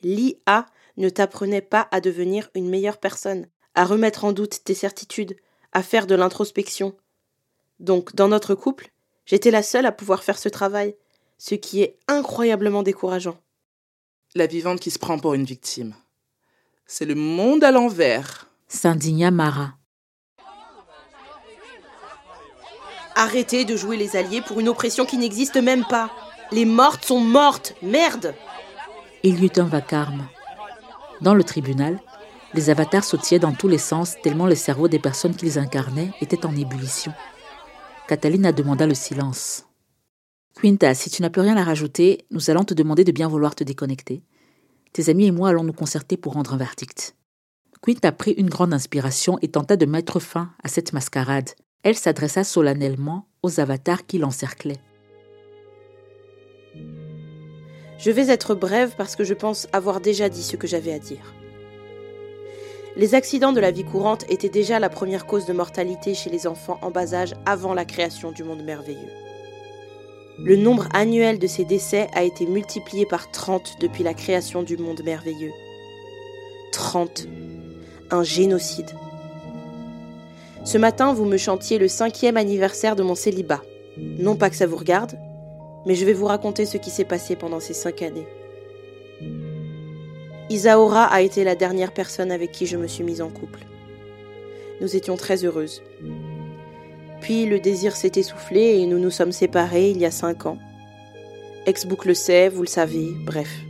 [0.04, 0.66] L'IA
[0.98, 5.34] ne t'apprenait pas à devenir une meilleure personne, à remettre en doute tes certitudes,
[5.72, 6.94] à faire de l'introspection.
[7.80, 8.90] Donc, dans notre couple,
[9.24, 10.94] j'étais la seule à pouvoir faire ce travail,
[11.38, 13.38] ce qui est incroyablement décourageant.
[14.34, 15.94] La vivante qui se prend pour une victime.
[16.86, 18.48] C'est le monde à l'envers.
[18.68, 19.72] S'indigna Mara.
[23.16, 26.10] Arrêtez de jouer les alliés pour une oppression qui n'existe même pas.
[26.52, 28.34] Les mortes sont mortes, merde
[29.22, 30.28] Il y eut un vacarme.
[31.20, 31.98] Dans le tribunal,
[32.54, 36.44] les avatars sautillaient dans tous les sens tellement le cerveau des personnes qu'ils incarnaient était
[36.44, 37.12] en ébullition.
[38.10, 39.66] Catalina demanda le silence.
[40.60, 43.54] Quinta, si tu n'as plus rien à rajouter, nous allons te demander de bien vouloir
[43.54, 44.24] te déconnecter.
[44.92, 47.14] Tes amis et moi allons nous concerter pour rendre un verdict.
[47.82, 51.50] Quinta prit une grande inspiration et tenta de mettre fin à cette mascarade.
[51.84, 54.82] Elle s'adressa solennellement aux avatars qui l'encerclaient.
[57.96, 60.98] Je vais être brève parce que je pense avoir déjà dit ce que j'avais à
[60.98, 61.32] dire.
[62.96, 66.46] Les accidents de la vie courante étaient déjà la première cause de mortalité chez les
[66.46, 69.12] enfants en bas âge avant la création du monde merveilleux.
[70.42, 74.76] Le nombre annuel de ces décès a été multiplié par 30 depuis la création du
[74.76, 75.52] monde merveilleux.
[76.72, 77.28] 30.
[78.10, 78.90] Un génocide.
[80.64, 83.62] Ce matin, vous me chantiez le cinquième anniversaire de mon célibat.
[83.96, 85.18] Non pas que ça vous regarde,
[85.86, 88.26] mais je vais vous raconter ce qui s'est passé pendant ces cinq années.
[90.50, 93.60] Isaora a été la dernière personne avec qui je me suis mise en couple.
[94.80, 95.80] Nous étions très heureuses.
[97.20, 100.58] Puis le désir s'est essoufflé et nous nous sommes séparés il y a cinq ans.
[101.66, 103.60] Ex-book le sait, vous le savez, bref.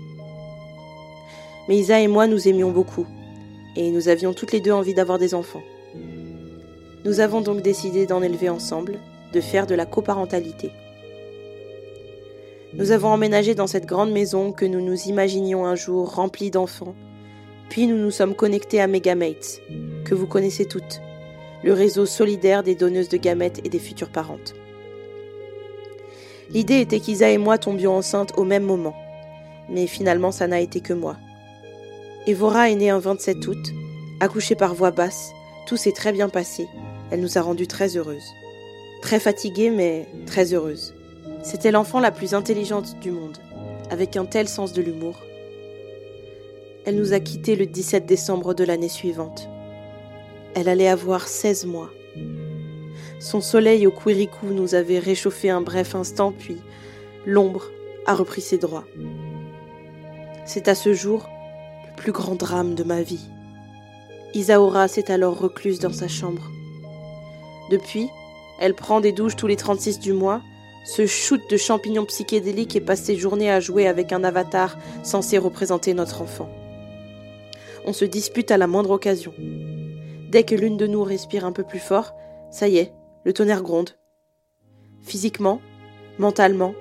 [1.69, 3.07] Mais Isa et moi nous aimions beaucoup,
[3.77, 5.63] et nous avions toutes les deux envie d'avoir des enfants.
[7.05, 8.99] Nous avons donc décidé d'en élever ensemble,
[9.35, 10.71] de faire de la coparentalité.
[12.73, 16.95] Nous avons emménagé dans cette grande maison que nous nous imaginions un jour remplie d'enfants.
[17.69, 19.61] Puis nous nous sommes connectés à Megamates,
[20.05, 21.01] que vous connaissez toutes,
[21.65, 24.55] le réseau solidaire des donneuses de gamètes et des futures parentes.
[26.51, 28.95] L'idée était qu'Isa et moi tombions enceintes au même moment,
[29.69, 31.17] mais finalement ça n'a été que moi.
[32.29, 33.73] Evora est née un 27 août,
[34.21, 35.33] accouchée par voix basse,
[35.67, 36.69] tout s'est très bien passé,
[37.11, 38.33] elle nous a rendues très heureuses.
[39.03, 40.95] Très fatiguée mais très heureuse.
[41.43, 43.39] C'était l'enfant la plus intelligente du monde,
[43.91, 45.17] avec un tel sens de l'humour.
[46.85, 49.49] Elle nous a quittés le 17 décembre de l'année suivante.
[50.55, 51.91] Elle allait avoir 16 mois.
[53.21, 56.59] Son soleil au Quirikou nous avait réchauffé un bref instant, puis
[57.25, 57.71] l'ombre
[58.07, 58.87] a repris ses droits.
[60.45, 61.27] C'est à ce jour
[61.89, 63.29] le plus grand drame de ma vie.
[64.35, 66.51] Isaora s'est alors recluse dans sa chambre.
[67.71, 68.09] Depuis,
[68.61, 70.43] elle prend des douches tous les 36 du mois
[70.85, 75.93] ce shoot de champignons psychédéliques est passé journée à jouer avec un avatar censé représenter
[75.95, 76.49] notre enfant.
[77.85, 79.33] On se dispute à la moindre occasion.
[80.31, 82.15] Dès que l'une de nous respire un peu plus fort,
[82.51, 82.93] ça y est,
[83.25, 83.91] le tonnerre gronde.
[85.03, 85.61] Physiquement,
[86.19, 86.75] mentalement,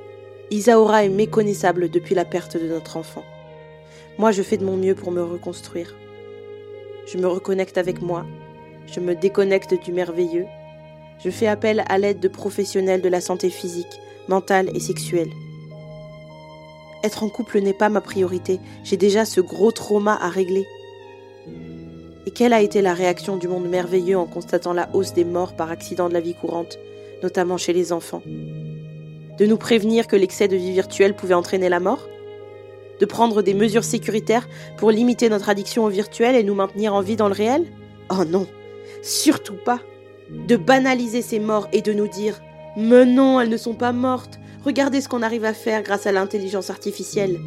[0.51, 3.23] Isaora est méconnaissable depuis la perte de notre enfant.
[4.17, 5.95] Moi, je fais de mon mieux pour me reconstruire.
[7.05, 8.25] Je me reconnecte avec moi,
[8.87, 10.45] je me déconnecte du merveilleux
[11.23, 15.29] je fais appel à l'aide de professionnels de la santé physique, mentale et sexuelle.
[17.03, 20.65] Être en couple n'est pas ma priorité, j'ai déjà ce gros trauma à régler.
[22.25, 25.55] Et quelle a été la réaction du monde merveilleux en constatant la hausse des morts
[25.55, 26.77] par accident de la vie courante,
[27.23, 28.21] notamment chez les enfants?
[28.25, 32.07] De nous prévenir que l'excès de vie virtuelle pouvait entraîner la mort?
[32.99, 37.01] De prendre des mesures sécuritaires pour limiter notre addiction au virtuel et nous maintenir en
[37.01, 37.65] vie dans le réel?
[38.11, 38.47] Oh non,
[39.01, 39.79] surtout pas
[40.31, 42.41] de banaliser ces morts et de nous dire
[42.77, 44.39] Mais non, elles ne sont pas mortes.
[44.65, 47.39] Regardez ce qu'on arrive à faire grâce à l'intelligence artificielle.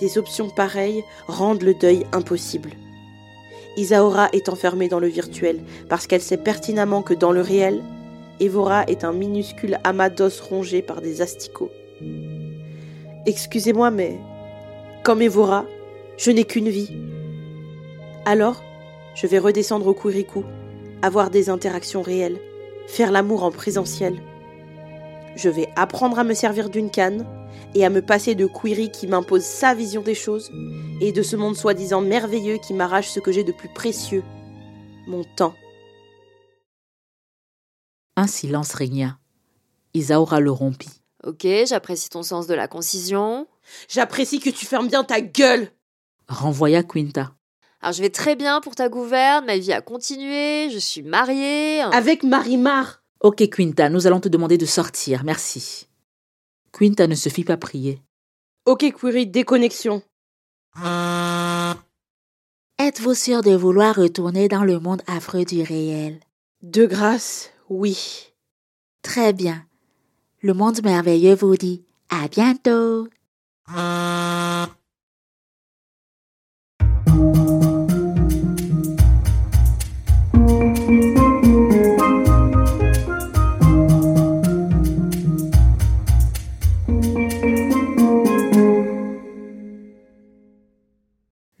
[0.00, 2.70] Des options pareilles rendent le deuil impossible.
[3.76, 7.80] Isaora est enfermée dans le virtuel parce qu'elle sait pertinemment que dans le réel,
[8.40, 11.70] Evora est un minuscule amas d'os rongé par des asticots.
[13.26, 14.18] Excusez-moi, mais
[15.02, 15.64] comme Evora,
[16.16, 16.90] je n'ai qu'une vie.
[18.24, 18.62] Alors,
[19.14, 20.44] je vais redescendre au Kuriku
[21.02, 22.40] avoir des interactions réelles,
[22.86, 24.22] faire l'amour en présentiel.
[25.36, 27.26] Je vais apprendre à me servir d'une canne
[27.74, 30.50] et à me passer de Query qui m'impose sa vision des choses
[31.00, 34.24] et de ce monde soi-disant merveilleux qui m'arrache ce que j'ai de plus précieux,
[35.06, 35.54] mon temps.
[38.16, 39.18] Un silence régna.
[39.94, 41.02] Isaura le rompit.
[41.24, 43.46] Ok, j'apprécie ton sens de la concision.
[43.88, 45.70] J'apprécie que tu fermes bien ta gueule
[46.28, 47.32] renvoya Quinta.
[47.80, 51.82] Alors je vais très bien pour ta gouverne, ma vie a continué, je suis mariée.
[51.82, 53.02] Avec Marimar.
[53.20, 55.88] Ok, Quinta, nous allons te demander de sortir, merci.
[56.72, 58.00] Quinta ne se fit pas prier.
[58.66, 60.02] Ok, Query, déconnexion.
[62.78, 66.20] Êtes-vous sûr de vouloir retourner dans le monde affreux du réel?
[66.62, 68.32] De grâce, oui.
[69.02, 69.64] Très bien.
[70.40, 73.08] Le monde merveilleux vous dit à bientôt.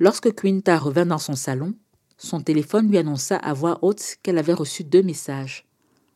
[0.08, 1.74] Lorsque Quinta revint dans son salon,
[2.16, 5.66] son téléphone lui annonça à voix haute qu'elle avait reçu deux messages.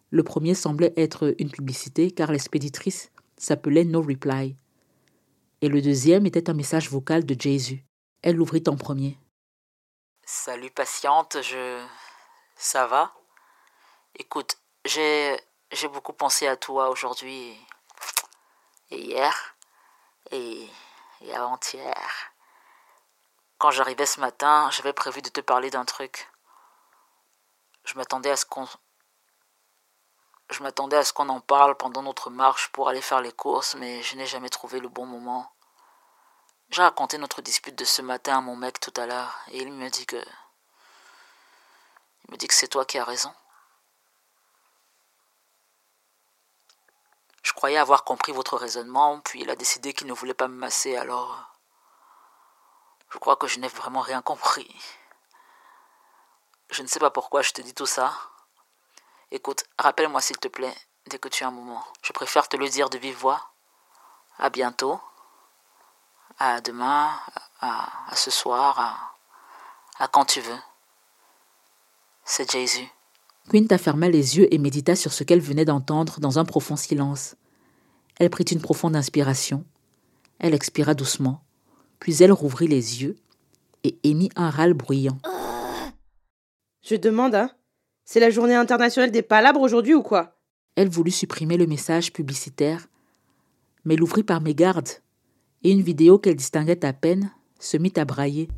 [0.09, 4.57] Le premier semblait être une publicité car l'expéditrice s'appelait No Reply.
[5.61, 7.85] Et le deuxième était un message vocal de Jésus.
[8.23, 9.19] Elle l'ouvrit en premier.
[10.25, 11.85] Salut patiente, je.
[12.57, 13.13] Ça va?
[14.19, 15.37] Écoute, j'ai.
[15.71, 17.55] J'ai beaucoup pensé à toi aujourd'hui
[18.91, 19.55] et hier
[20.31, 20.67] et,
[21.21, 22.32] et avant-hier.
[23.63, 26.29] Quand j'arrivais ce matin, j'avais prévu de te parler d'un truc.
[27.85, 28.67] Je m'attendais à ce qu'on
[30.51, 33.77] je m'attendais à ce qu'on en parle pendant notre marche pour aller faire les courses,
[33.77, 35.49] mais je n'ai jamais trouvé le bon moment.
[36.71, 39.73] J'ai raconté notre dispute de ce matin à mon mec tout à l'heure, et il
[39.73, 40.17] me dit que.
[40.17, 43.33] Il me dit que c'est toi qui as raison.
[47.45, 50.57] Je croyais avoir compris votre raisonnement, puis il a décidé qu'il ne voulait pas me
[50.57, 51.52] masser, alors.
[53.13, 54.75] Je crois que je n'ai vraiment rien compris.
[56.71, 58.13] Je ne sais pas pourquoi je te dis tout ça.
[59.31, 60.75] Écoute, rappelle-moi s'il te plaît,
[61.07, 61.85] dès que tu as un moment.
[62.03, 63.51] Je préfère te le dire de vive voix.
[64.39, 64.99] À bientôt.
[66.39, 67.11] À demain.
[67.61, 68.79] À, ce soir.
[68.79, 70.59] À, à quand tu veux.
[72.25, 72.89] C'est Jésus.
[73.51, 77.37] Quinta ferma les yeux et médita sur ce qu'elle venait d'entendre dans un profond silence.
[78.19, 79.65] Elle prit une profonde inspiration.
[80.39, 81.43] Elle expira doucement,
[82.03, 83.15] puis elle rouvrit les yeux
[83.85, 85.19] et émit un râle bruyant.
[86.85, 87.53] Je demande, hein
[88.05, 90.37] c'est la journée internationale des palabres aujourd'hui ou quoi?
[90.75, 92.89] Elle voulut supprimer le message publicitaire,
[93.85, 94.89] mais l'ouvrit par mégarde,
[95.63, 97.31] et une vidéo qu'elle distinguait à peine
[97.61, 98.49] se mit à brailler.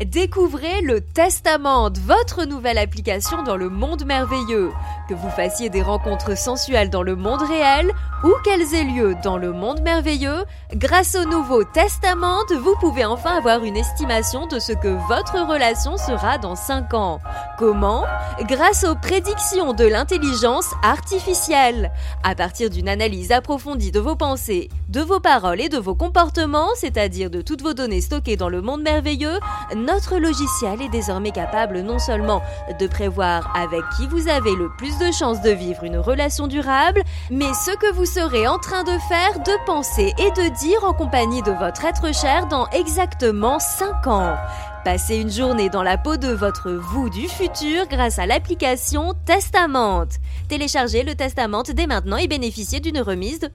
[0.00, 4.72] Découvrez le Testament, votre nouvelle application dans le monde merveilleux.
[5.08, 7.92] Que vous fassiez des rencontres sensuelles dans le monde réel
[8.24, 13.36] ou qu'elles aient lieu dans le monde merveilleux, grâce au nouveau Testament, vous pouvez enfin
[13.36, 17.20] avoir une estimation de ce que votre relation sera dans 5 ans.
[17.58, 18.04] Comment?
[18.42, 21.92] Grâce aux prédictions de l'intelligence artificielle.
[22.24, 26.70] À partir d'une analyse approfondie de vos pensées, de vos paroles et de vos comportements,
[26.76, 29.38] c'est-à-dire de toutes vos données stockées dans le monde merveilleux,
[29.82, 32.42] notre logiciel est désormais capable non seulement
[32.78, 37.02] de prévoir avec qui vous avez le plus de chances de vivre une relation durable,
[37.30, 40.94] mais ce que vous serez en train de faire, de penser et de dire en
[40.94, 44.36] compagnie de votre être cher dans exactement 5 ans.
[44.84, 50.06] Passez une journée dans la peau de votre vous du futur grâce à l'application Testament.
[50.48, 53.50] Téléchargez le Testament dès maintenant et bénéficiez d'une remise de...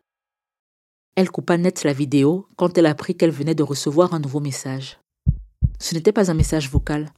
[1.15, 4.99] Elle coupa net la vidéo quand elle apprit qu'elle venait de recevoir un nouveau message.
[5.80, 7.11] Ce n'était pas un message vocal.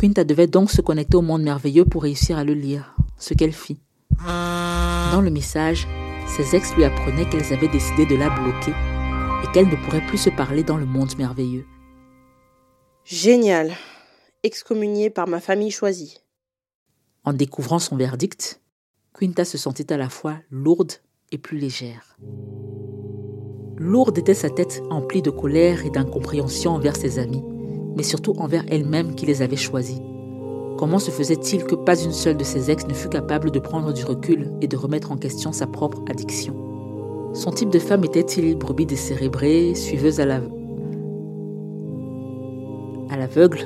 [0.00, 3.52] Quinta devait donc se connecter au monde merveilleux pour réussir à le lire, ce qu'elle
[3.52, 3.78] fit.
[4.24, 5.86] Dans le message,
[6.26, 10.18] ses ex lui apprenaient qu'elles avaient décidé de la bloquer et qu'elle ne pourrait plus
[10.18, 11.64] se parler dans le monde merveilleux.
[13.04, 13.72] Génial.
[14.42, 16.18] Excommuniée par ma famille choisie.
[17.24, 18.60] En découvrant son verdict,
[19.18, 20.92] Quinta se sentit à la fois lourde
[21.32, 22.16] et plus légère.
[23.78, 27.42] Lourde était sa tête emplie de colère et d'incompréhension envers ses amis
[27.96, 30.00] mais surtout envers elle-même qui les avait choisis.
[30.78, 33.92] Comment se faisait-il que pas une seule de ses ex ne fût capable de prendre
[33.94, 36.54] du recul et de remettre en question sa propre addiction?
[37.32, 40.24] Son type de femme était-il brebis décérébrée, suiveuse à
[43.08, 43.60] à l'aveugle?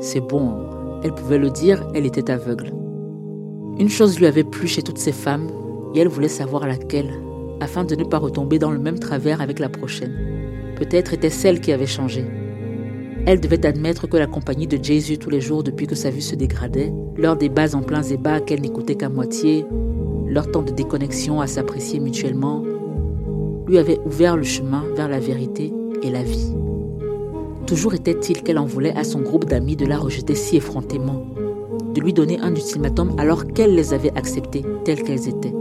[0.00, 0.52] C'est bon,
[1.02, 2.72] elle pouvait le dire, elle était aveugle.
[3.78, 5.48] Une chose lui avait plu chez toutes ces femmes,
[5.94, 7.12] et elle voulait savoir laquelle,
[7.60, 10.14] afin de ne pas retomber dans le même travers avec la prochaine.
[10.76, 12.24] Peut-être était celle qui avait changé.
[13.26, 16.20] Elle devait admettre que la compagnie de Jésus tous les jours depuis que sa vue
[16.20, 19.66] se dégradait, leurs débats en plein ébats qu'elle n'écoutait qu'à moitié,
[20.26, 22.64] leur temps de déconnexion à s'apprécier mutuellement,
[23.66, 26.54] lui avait ouvert le chemin vers la vérité et la vie.
[27.66, 31.26] Toujours était-il qu'elle en voulait à son groupe d'amis de la rejeter si effrontément,
[31.94, 35.54] de lui donner un ultimatum alors qu'elle les avait acceptées telles qu'elles étaient.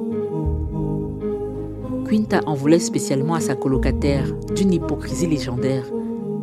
[2.09, 5.85] Quinta en voulait spécialement à sa colocataire, d'une hypocrisie légendaire,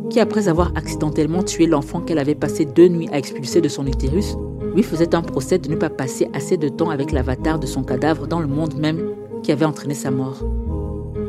[0.09, 3.85] qui après avoir accidentellement tué l'enfant qu'elle avait passé deux nuits à expulser de son
[3.85, 4.35] utérus,
[4.75, 7.83] lui faisait un procès de ne pas passer assez de temps avec l'avatar de son
[7.83, 9.11] cadavre dans le monde même
[9.43, 10.43] qui avait entraîné sa mort.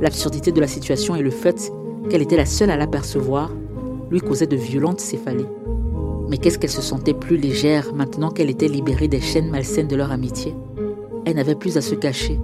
[0.01, 1.73] L'absurdité de la situation et le fait
[2.09, 3.51] qu'elle était la seule à l'apercevoir
[4.11, 5.47] lui causaient de violentes céphalées.
[6.29, 9.97] Mais qu'est-ce qu'elle se sentait plus légère maintenant qu'elle était libérée des chaînes malsaines de
[9.97, 10.55] leur amitié?
[11.25, 12.39] Elle n'avait plus à se cacher.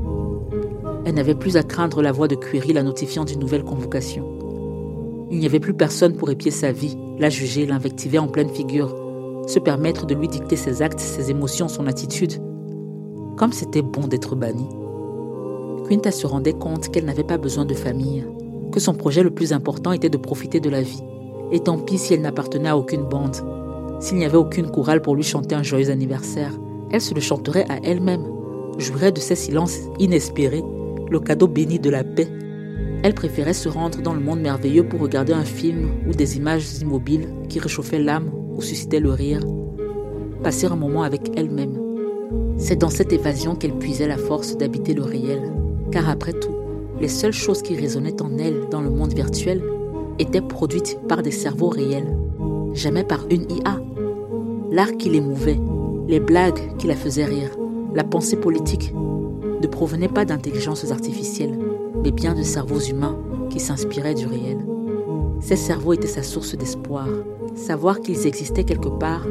[1.04, 4.43] Elle n'avait plus à craindre la voix de Query la notifiant d'une nouvelle convocation.
[5.34, 8.94] Il n'y avait plus personne pour épier sa vie, la juger, l'invectiver en pleine figure,
[9.48, 12.34] se permettre de lui dicter ses actes, ses émotions, son attitude.
[13.36, 14.68] Comme c'était bon d'être banni.
[15.88, 18.24] Quinta se rendait compte qu'elle n'avait pas besoin de famille,
[18.70, 21.02] que son projet le plus important était de profiter de la vie.
[21.50, 23.34] Et tant pis si elle n'appartenait à aucune bande,
[23.98, 26.52] s'il n'y avait aucune chorale pour lui chanter un joyeux anniversaire,
[26.92, 28.28] elle se le chanterait à elle-même,
[28.78, 30.62] jouirait de ses silences inespérés,
[31.10, 32.28] le cadeau béni de la paix.
[33.04, 36.78] Elle préférait se rendre dans le monde merveilleux pour regarder un film ou des images
[36.80, 39.42] immobiles qui réchauffaient l'âme ou suscitaient le rire,
[40.42, 41.78] passer un moment avec elle-même.
[42.56, 45.52] C'est dans cette évasion qu'elle puisait la force d'habiter le réel,
[45.92, 46.56] car après tout,
[46.98, 49.62] les seules choses qui résonnaient en elle dans le monde virtuel
[50.18, 52.16] étaient produites par des cerveaux réels,
[52.72, 53.82] jamais par une IA.
[54.70, 55.60] L'art qui l'émouvait,
[56.08, 57.50] les blagues qui la faisaient rire,
[57.94, 58.94] la pensée politique
[59.60, 61.58] ne provenaient pas d'intelligences artificielles,
[62.04, 63.18] mais bien de cerveaux humains
[63.50, 64.58] qui s'inspiraient du réel.
[65.40, 67.08] Ces cerveaux étaient sa source d'espoir.
[67.54, 69.26] Savoir qu'ils existaient quelque part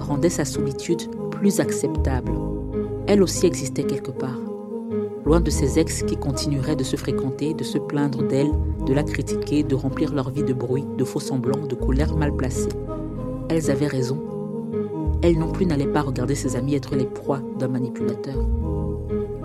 [0.00, 2.32] rendait sa solitude plus acceptable.
[3.06, 4.40] Elle aussi existait quelque part
[5.26, 8.52] loin de ses ex qui continueraient de se fréquenter, de se plaindre d'elle,
[8.86, 12.34] de la critiquer, de remplir leur vie de bruit, de faux semblants, de colère mal
[12.34, 12.68] placée.
[13.48, 14.22] Elles avaient raison.
[15.22, 18.36] Elle non plus n'allait pas regarder ses amis être les proies d'un manipulateur.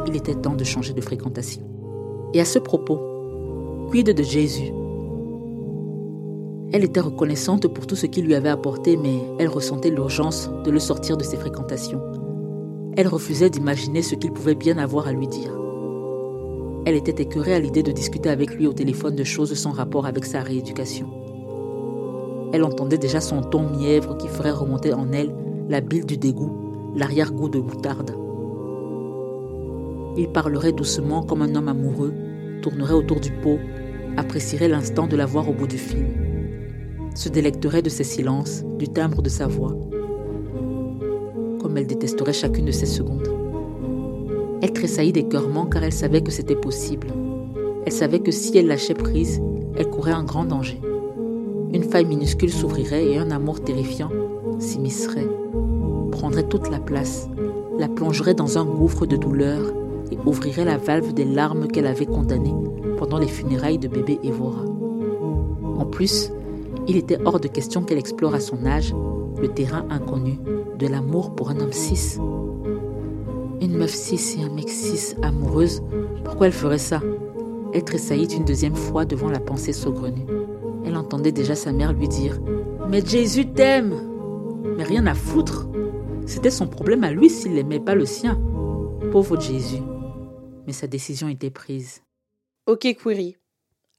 [0.06, 1.64] Il était temps de changer de fréquentation.
[2.34, 2.98] Et à ce propos,
[3.90, 4.72] quid de Jésus
[6.72, 10.72] Elle était reconnaissante pour tout ce qu'il lui avait apporté, mais elle ressentait l'urgence de
[10.72, 12.02] le sortir de ses fréquentations.
[12.96, 15.52] Elle refusait d'imaginer ce qu'il pouvait bien avoir à lui dire.
[16.86, 20.06] Elle était écœurée à l'idée de discuter avec lui au téléphone de choses sans rapport
[20.06, 21.08] avec sa rééducation.
[22.54, 25.36] Elle entendait déjà son ton mièvre qui ferait remonter en elle
[25.68, 26.52] la bile du dégoût,
[26.96, 28.16] l'arrière-goût de moutarde.
[30.18, 32.14] Il parlerait doucement comme un homme amoureux,
[32.62, 33.60] tournerait autour du pot,
[34.18, 36.06] apprécierait l'instant de la voir au bout du fil,
[37.16, 39.76] se délecterait de ses silences, du timbre de sa voix,
[41.60, 43.28] comme elle détesterait chacune de ses secondes.
[44.62, 47.08] Elle tressaillit d'écœurement car elle savait que c'était possible.
[47.86, 49.42] Elle savait que si elle lâchait prise,
[49.76, 50.80] elle courait un grand danger.
[51.74, 54.12] Une faille minuscule s'ouvrirait et un amour terrifiant
[54.60, 55.28] s'immiscerait,
[56.12, 57.28] prendrait toute la place,
[57.80, 59.74] la plongerait dans un gouffre de douleur
[60.12, 62.54] et ouvrirait la valve des larmes qu'elle avait condamnées
[62.98, 64.66] pendant les funérailles de bébé Evora.
[65.78, 66.32] En plus,
[66.88, 68.94] il était hors de question qu'elle explore à son âge
[69.42, 70.38] le terrain inconnu
[70.78, 72.20] de l'amour pour un homme cis.
[73.62, 75.82] Une meuf cis et un mec cis amoureuse,
[76.24, 77.02] pourquoi elle ferait ça?
[77.74, 80.26] Elle tressaillit une deuxième fois devant la pensée saugrenue.
[80.86, 82.40] Elle entendait déjà sa mère lui dire
[82.90, 83.94] Mais Jésus t'aime
[84.78, 85.68] Mais rien à foutre
[86.26, 88.40] C'était son problème à lui s'il n'aimait pas le sien.
[89.12, 89.82] Pauvre Jésus.
[90.68, 92.02] Mais sa décision était prise.
[92.66, 93.38] Ok, Query.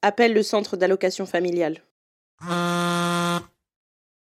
[0.02, 1.82] Appelle le centre d'allocation familiale.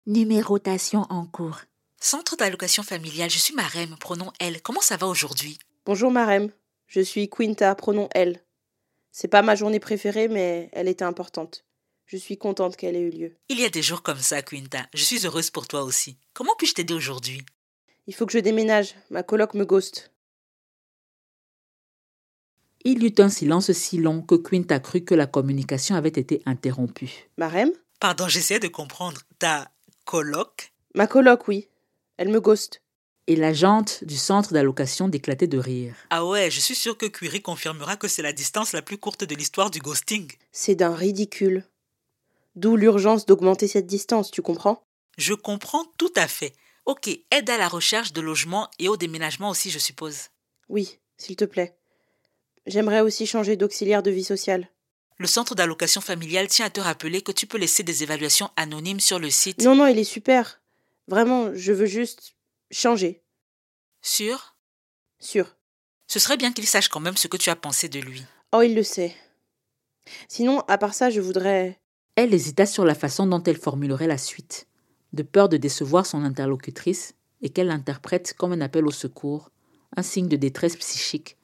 [0.07, 1.61] Numérotation en cours.
[2.01, 4.63] Centre d'allocation familiale, je suis Marem, pronom elle.
[4.63, 5.59] Comment ça va aujourd'hui?
[5.87, 6.53] Bonjour Marem,
[6.87, 8.45] je suis Quinta, pronom elle.
[9.11, 11.65] C'est pas ma journée préférée, mais elle était importante.
[12.05, 13.37] Je suis contente qu'elle ait eu lieu.
[13.49, 14.87] Il y a des jours comme ça, Quinta.
[14.95, 16.19] Je suis heureuse pour toi aussi.
[16.35, 17.45] Comment puis-je t'aider aujourd'hui?
[18.07, 18.95] Il faut que je déménage.
[19.11, 20.13] Ma coloc me ghost.
[22.89, 26.41] Il y eut un silence si long que Quinta crut que la communication avait été
[26.47, 27.29] interrompue.
[27.37, 27.73] Marem?
[27.99, 29.23] Pardon, j'essayais de comprendre.
[29.41, 29.73] Ta
[30.05, 30.73] coloc?
[30.95, 31.67] Ma coloc, oui.
[32.17, 32.81] Elle me ghost.
[33.27, 35.97] Et l'agente du centre d'allocation d'éclater de rire.
[36.11, 39.25] Ah ouais, je suis sûre que Curie confirmera que c'est la distance la plus courte
[39.25, 40.31] de l'histoire du ghosting.
[40.53, 41.65] C'est d'un ridicule.
[42.55, 44.81] D'où l'urgence d'augmenter cette distance, tu comprends?
[45.19, 46.53] Je comprends tout à fait.
[46.85, 50.29] Ok, aide à la recherche de logement et au déménagement aussi, je suppose.
[50.69, 51.77] Oui, s'il te plaît.
[52.67, 54.69] J'aimerais aussi changer d'auxiliaire de vie sociale.
[55.19, 59.01] Le centre d'allocation familiale tient à te rappeler que tu peux laisser des évaluations anonymes
[59.01, 59.63] sur le site.
[59.63, 60.61] Non, non, il est super.
[61.09, 62.35] Vraiment, je veux juste
[62.71, 63.23] changer.
[64.03, 64.57] Sûr?
[65.19, 65.57] Sûr.
[66.07, 68.25] Ce serait bien qu'il sache quand même ce que tu as pensé de lui.
[68.53, 69.15] Oh, il le sait.
[70.29, 71.81] Sinon, à part ça, je voudrais.
[72.15, 74.69] Elle hésita sur la façon dont elle formulerait la suite,
[75.13, 79.51] de peur de décevoir son interlocutrice et qu'elle l'interprète comme un appel au secours,
[79.97, 81.37] un signe de détresse psychique.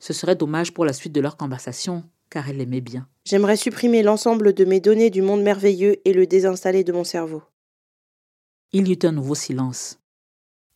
[0.00, 3.08] Ce serait dommage pour la suite de leur conversation car elle l'aimait bien.
[3.24, 7.42] J'aimerais supprimer l'ensemble de mes données du monde merveilleux et le désinstaller de mon cerveau.
[8.72, 9.98] Il y eut un nouveau silence.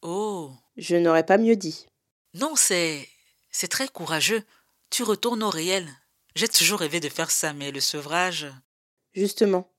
[0.03, 0.51] Oh.
[0.77, 1.87] Je n'aurais pas mieux dit.
[2.35, 3.09] Non, c'est.
[3.53, 4.43] C'est très courageux.
[4.91, 5.89] Tu retournes au réel.
[6.35, 8.49] J'ai toujours rêvé de faire ça, mais le sevrage.
[9.12, 9.70] Justement.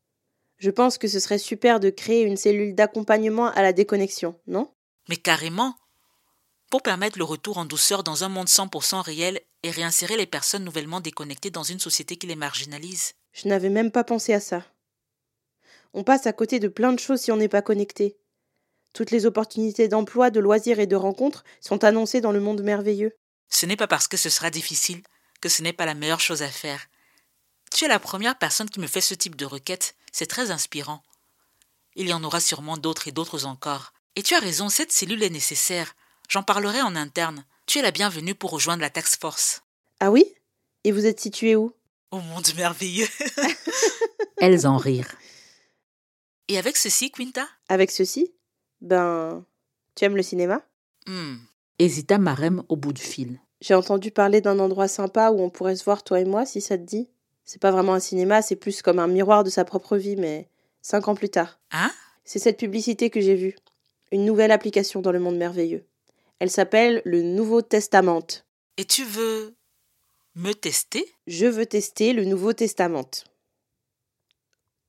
[0.58, 4.72] Je pense que ce serait super de créer une cellule d'accompagnement à la déconnexion, non?
[5.10, 5.76] Mais carrément.
[6.76, 10.66] Pour permettre le retour en douceur dans un monde 100% réel et réinsérer les personnes
[10.66, 13.14] nouvellement déconnectées dans une société qui les marginalise.
[13.32, 14.62] Je n'avais même pas pensé à ça.
[15.94, 18.18] On passe à côté de plein de choses si on n'est pas connecté.
[18.92, 23.16] Toutes les opportunités d'emploi, de loisirs et de rencontres sont annoncées dans le monde merveilleux.
[23.48, 25.02] Ce n'est pas parce que ce sera difficile
[25.40, 26.88] que ce n'est pas la meilleure chose à faire.
[27.72, 29.96] Tu es la première personne qui me fait ce type de requête.
[30.12, 31.04] C'est très inspirant.
[31.96, 33.94] Il y en aura sûrement d'autres et d'autres encore.
[34.18, 35.96] Et tu as raison, cette cellule est nécessaire.
[36.30, 37.46] J'en parlerai en interne.
[37.66, 39.64] Tu es la bienvenue pour rejoindre la tax force.
[40.00, 40.26] Ah oui?
[40.84, 41.74] Et vous êtes situé où?
[42.12, 43.08] Au monde merveilleux.
[44.38, 45.16] Elles en rirent.
[46.48, 47.48] Et avec ceci, Quinta?
[47.70, 48.34] Avec ceci?
[48.82, 49.44] Ben.
[49.96, 50.62] Tu aimes le cinéma?
[51.08, 51.38] Hmm.
[51.80, 53.40] Hésita Marem au bout du fil.
[53.62, 56.62] J'ai entendu parler d'un endroit sympa où on pourrait se voir, toi et moi, si
[56.62, 57.10] ça te dit.
[57.46, 60.50] C'est pas vraiment un cinéma, c'est plus comme un miroir de sa propre vie, mais
[60.82, 61.60] cinq ans plus tard.
[61.72, 61.92] Hein?
[62.26, 63.56] C'est cette publicité que j'ai vue.
[64.12, 65.86] Une nouvelle application dans le monde merveilleux.
[66.40, 68.26] Elle s'appelle le Nouveau Testament.
[68.78, 69.56] Et tu veux
[70.36, 71.06] me tester?
[71.28, 73.10] Je veux tester le Nouveau Testament.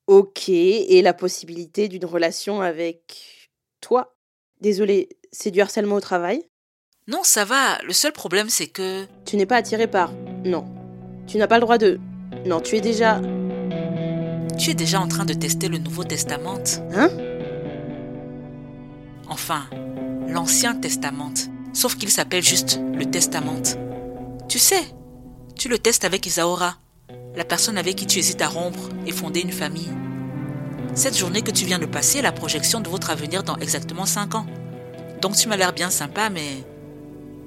[0.09, 4.17] Ok, et la possibilité d'une relation avec toi?
[4.61, 6.49] Désolé, c'est du harcèlement au travail?
[7.07, 7.79] Non, ça va.
[7.83, 9.07] Le seul problème, c'est que...
[9.25, 10.13] Tu n'es pas attiré par...
[10.45, 10.65] Non.
[11.29, 12.01] Tu n'as pas le droit de...
[12.45, 13.21] Non, tu es déjà...
[14.59, 16.65] Tu es déjà en train de tester le Nouveau Testament?
[16.93, 17.11] Hein?
[19.29, 19.69] Enfin,
[20.37, 21.33] l'Ancien Testament.
[21.73, 23.63] Sauf qu'il s'appelle juste le Testament.
[24.51, 24.85] Tu sais,
[25.55, 26.77] tu le testes avec Isaora,
[27.35, 29.91] la personne avec qui tu hésites à rompre et fonder une famille.
[30.93, 34.05] Cette journée que tu viens de passer est la projection de votre avenir dans exactement
[34.05, 34.47] 5 ans.
[35.23, 36.67] Donc tu m'as l'air bien sympa, mais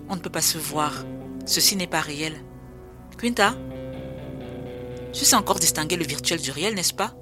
[0.10, 1.06] on ne peut pas se voir.
[1.46, 2.44] Ceci n'est pas réel.
[3.20, 3.54] Quinta
[5.14, 7.14] Tu sais encore distinguer le virtuel du réel, n'est-ce pas?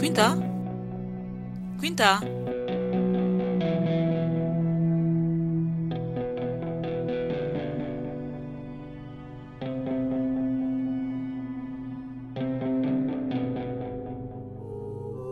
[0.00, 0.36] Quinta?
[1.80, 2.18] Quinta?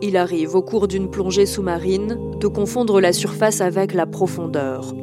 [0.07, 4.93] Il arrive au cours d'une plongée sous-marine de confondre la surface avec la profondeur.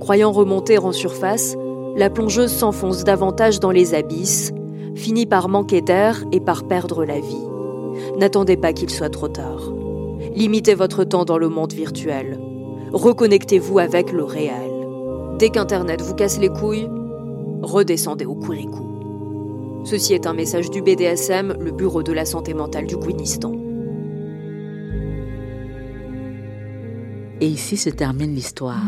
[0.00, 1.56] Croyant remonter en surface,
[1.96, 4.52] la plongeuse s'enfonce davantage dans les abysses,
[4.94, 7.48] finit par manquer d'air et par perdre la vie.
[8.18, 9.72] N'attendez pas qu'il soit trop tard.
[10.34, 12.38] Limitez votre temps dans le monde virtuel.
[12.92, 14.70] Reconnectez-vous avec le réel.
[15.38, 16.90] Dès qu'Internet vous casse les couilles,
[17.62, 19.80] redescendez au Kourikou.
[19.84, 23.54] Ceci est un message du BDSM, le Bureau de la santé mentale du Guinistan.
[27.42, 28.82] Et ici se termine l'histoire.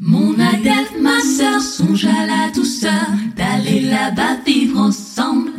[0.00, 3.06] Mon adepte, ma sœur, songe à la douceur
[3.36, 5.52] d'aller là-bas vivre ensemble.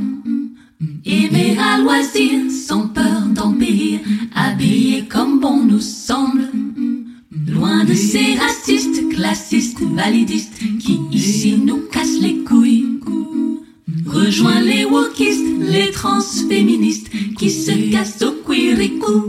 [1.06, 4.02] Aimer à loisir, sans peur d'empire,
[4.36, 6.50] habillé comme bon nous semble.
[7.48, 12.69] Loin de ces racistes, classistes, validistes, qui ici nous cassent les couilles.
[16.50, 19.29] Transféministes, qui se cassent au queericou.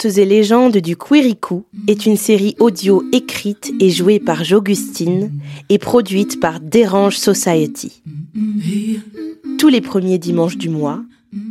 [0.00, 5.30] Contes et légendes du Quirikou est une série audio écrite et jouée par J'Augustine
[5.68, 8.02] et produite par Dérange Society.
[9.58, 11.02] Tous les premiers dimanches du mois,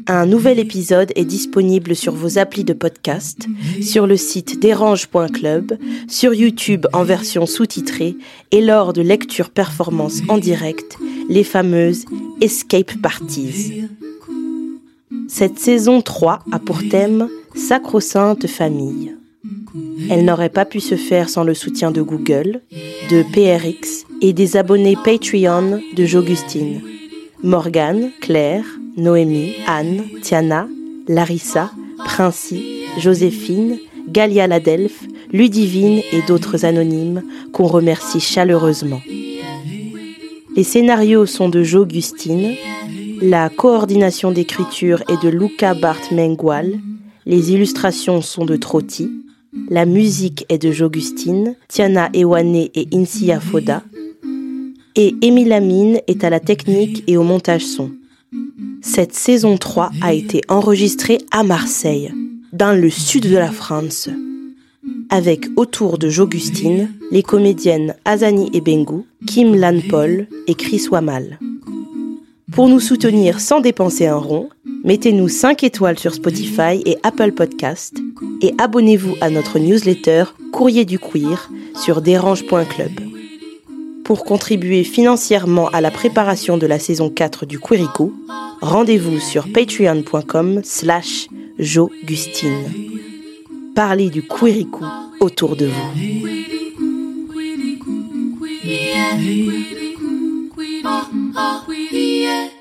[0.07, 3.45] un nouvel épisode est disponible sur vos applis de podcast,
[3.81, 5.77] sur le site dérange.club,
[6.07, 8.15] sur YouTube en version sous-titrée
[8.51, 10.97] et lors de lectures performances en direct,
[11.29, 12.05] les fameuses
[12.41, 13.83] Escape Parties.
[15.31, 19.15] Cette saison 3 a pour thème Sacro-Sainte Famille.
[20.09, 22.61] Elle n'aurait pas pu se faire sans le soutien de Google,
[23.11, 26.81] de PRX et des abonnés Patreon de J'Augustine.
[27.43, 28.65] Morgane, Claire,
[28.97, 30.67] Noémie, Anne, Tiana,
[31.07, 31.71] Larissa,
[32.05, 33.77] Princi, Joséphine,
[34.07, 37.21] Galia Ladelph, Ludivine et d'autres anonymes
[37.53, 39.01] qu'on remercie chaleureusement.
[40.55, 42.55] Les scénarios sont de Jo Gustine.
[43.21, 46.79] La coordination d'écriture est de Luca Bart Mengual.
[47.25, 49.11] Les illustrations sont de Trotti.
[49.69, 53.83] La musique est de Jogustine, Tiana Ewane et Insia Foda.
[54.95, 57.91] Et Émile Amine est à la technique et au montage son.
[58.81, 62.13] Cette saison 3 a été enregistrée à Marseille,
[62.53, 64.09] dans le sud de la France,
[65.09, 71.37] avec autour de Jogustine les comédiennes Azani Ebengu, Kim Lan Paul et Chris Wamal.
[72.51, 74.49] Pour nous soutenir sans dépenser un rond,
[74.83, 77.97] mettez-nous 5 étoiles sur Spotify et Apple Podcast
[78.41, 82.91] et abonnez-vous à notre newsletter Courrier du Queer sur dérange.club.
[84.03, 88.13] Pour contribuer financièrement à la préparation de la saison 4 du Queericou,
[88.61, 91.27] rendez-vous sur patreon.com slash
[91.59, 92.65] jogustine.
[93.75, 94.85] Parlez du Queericou
[95.19, 96.29] autour de vous.
[102.19, 102.59] 안 녕.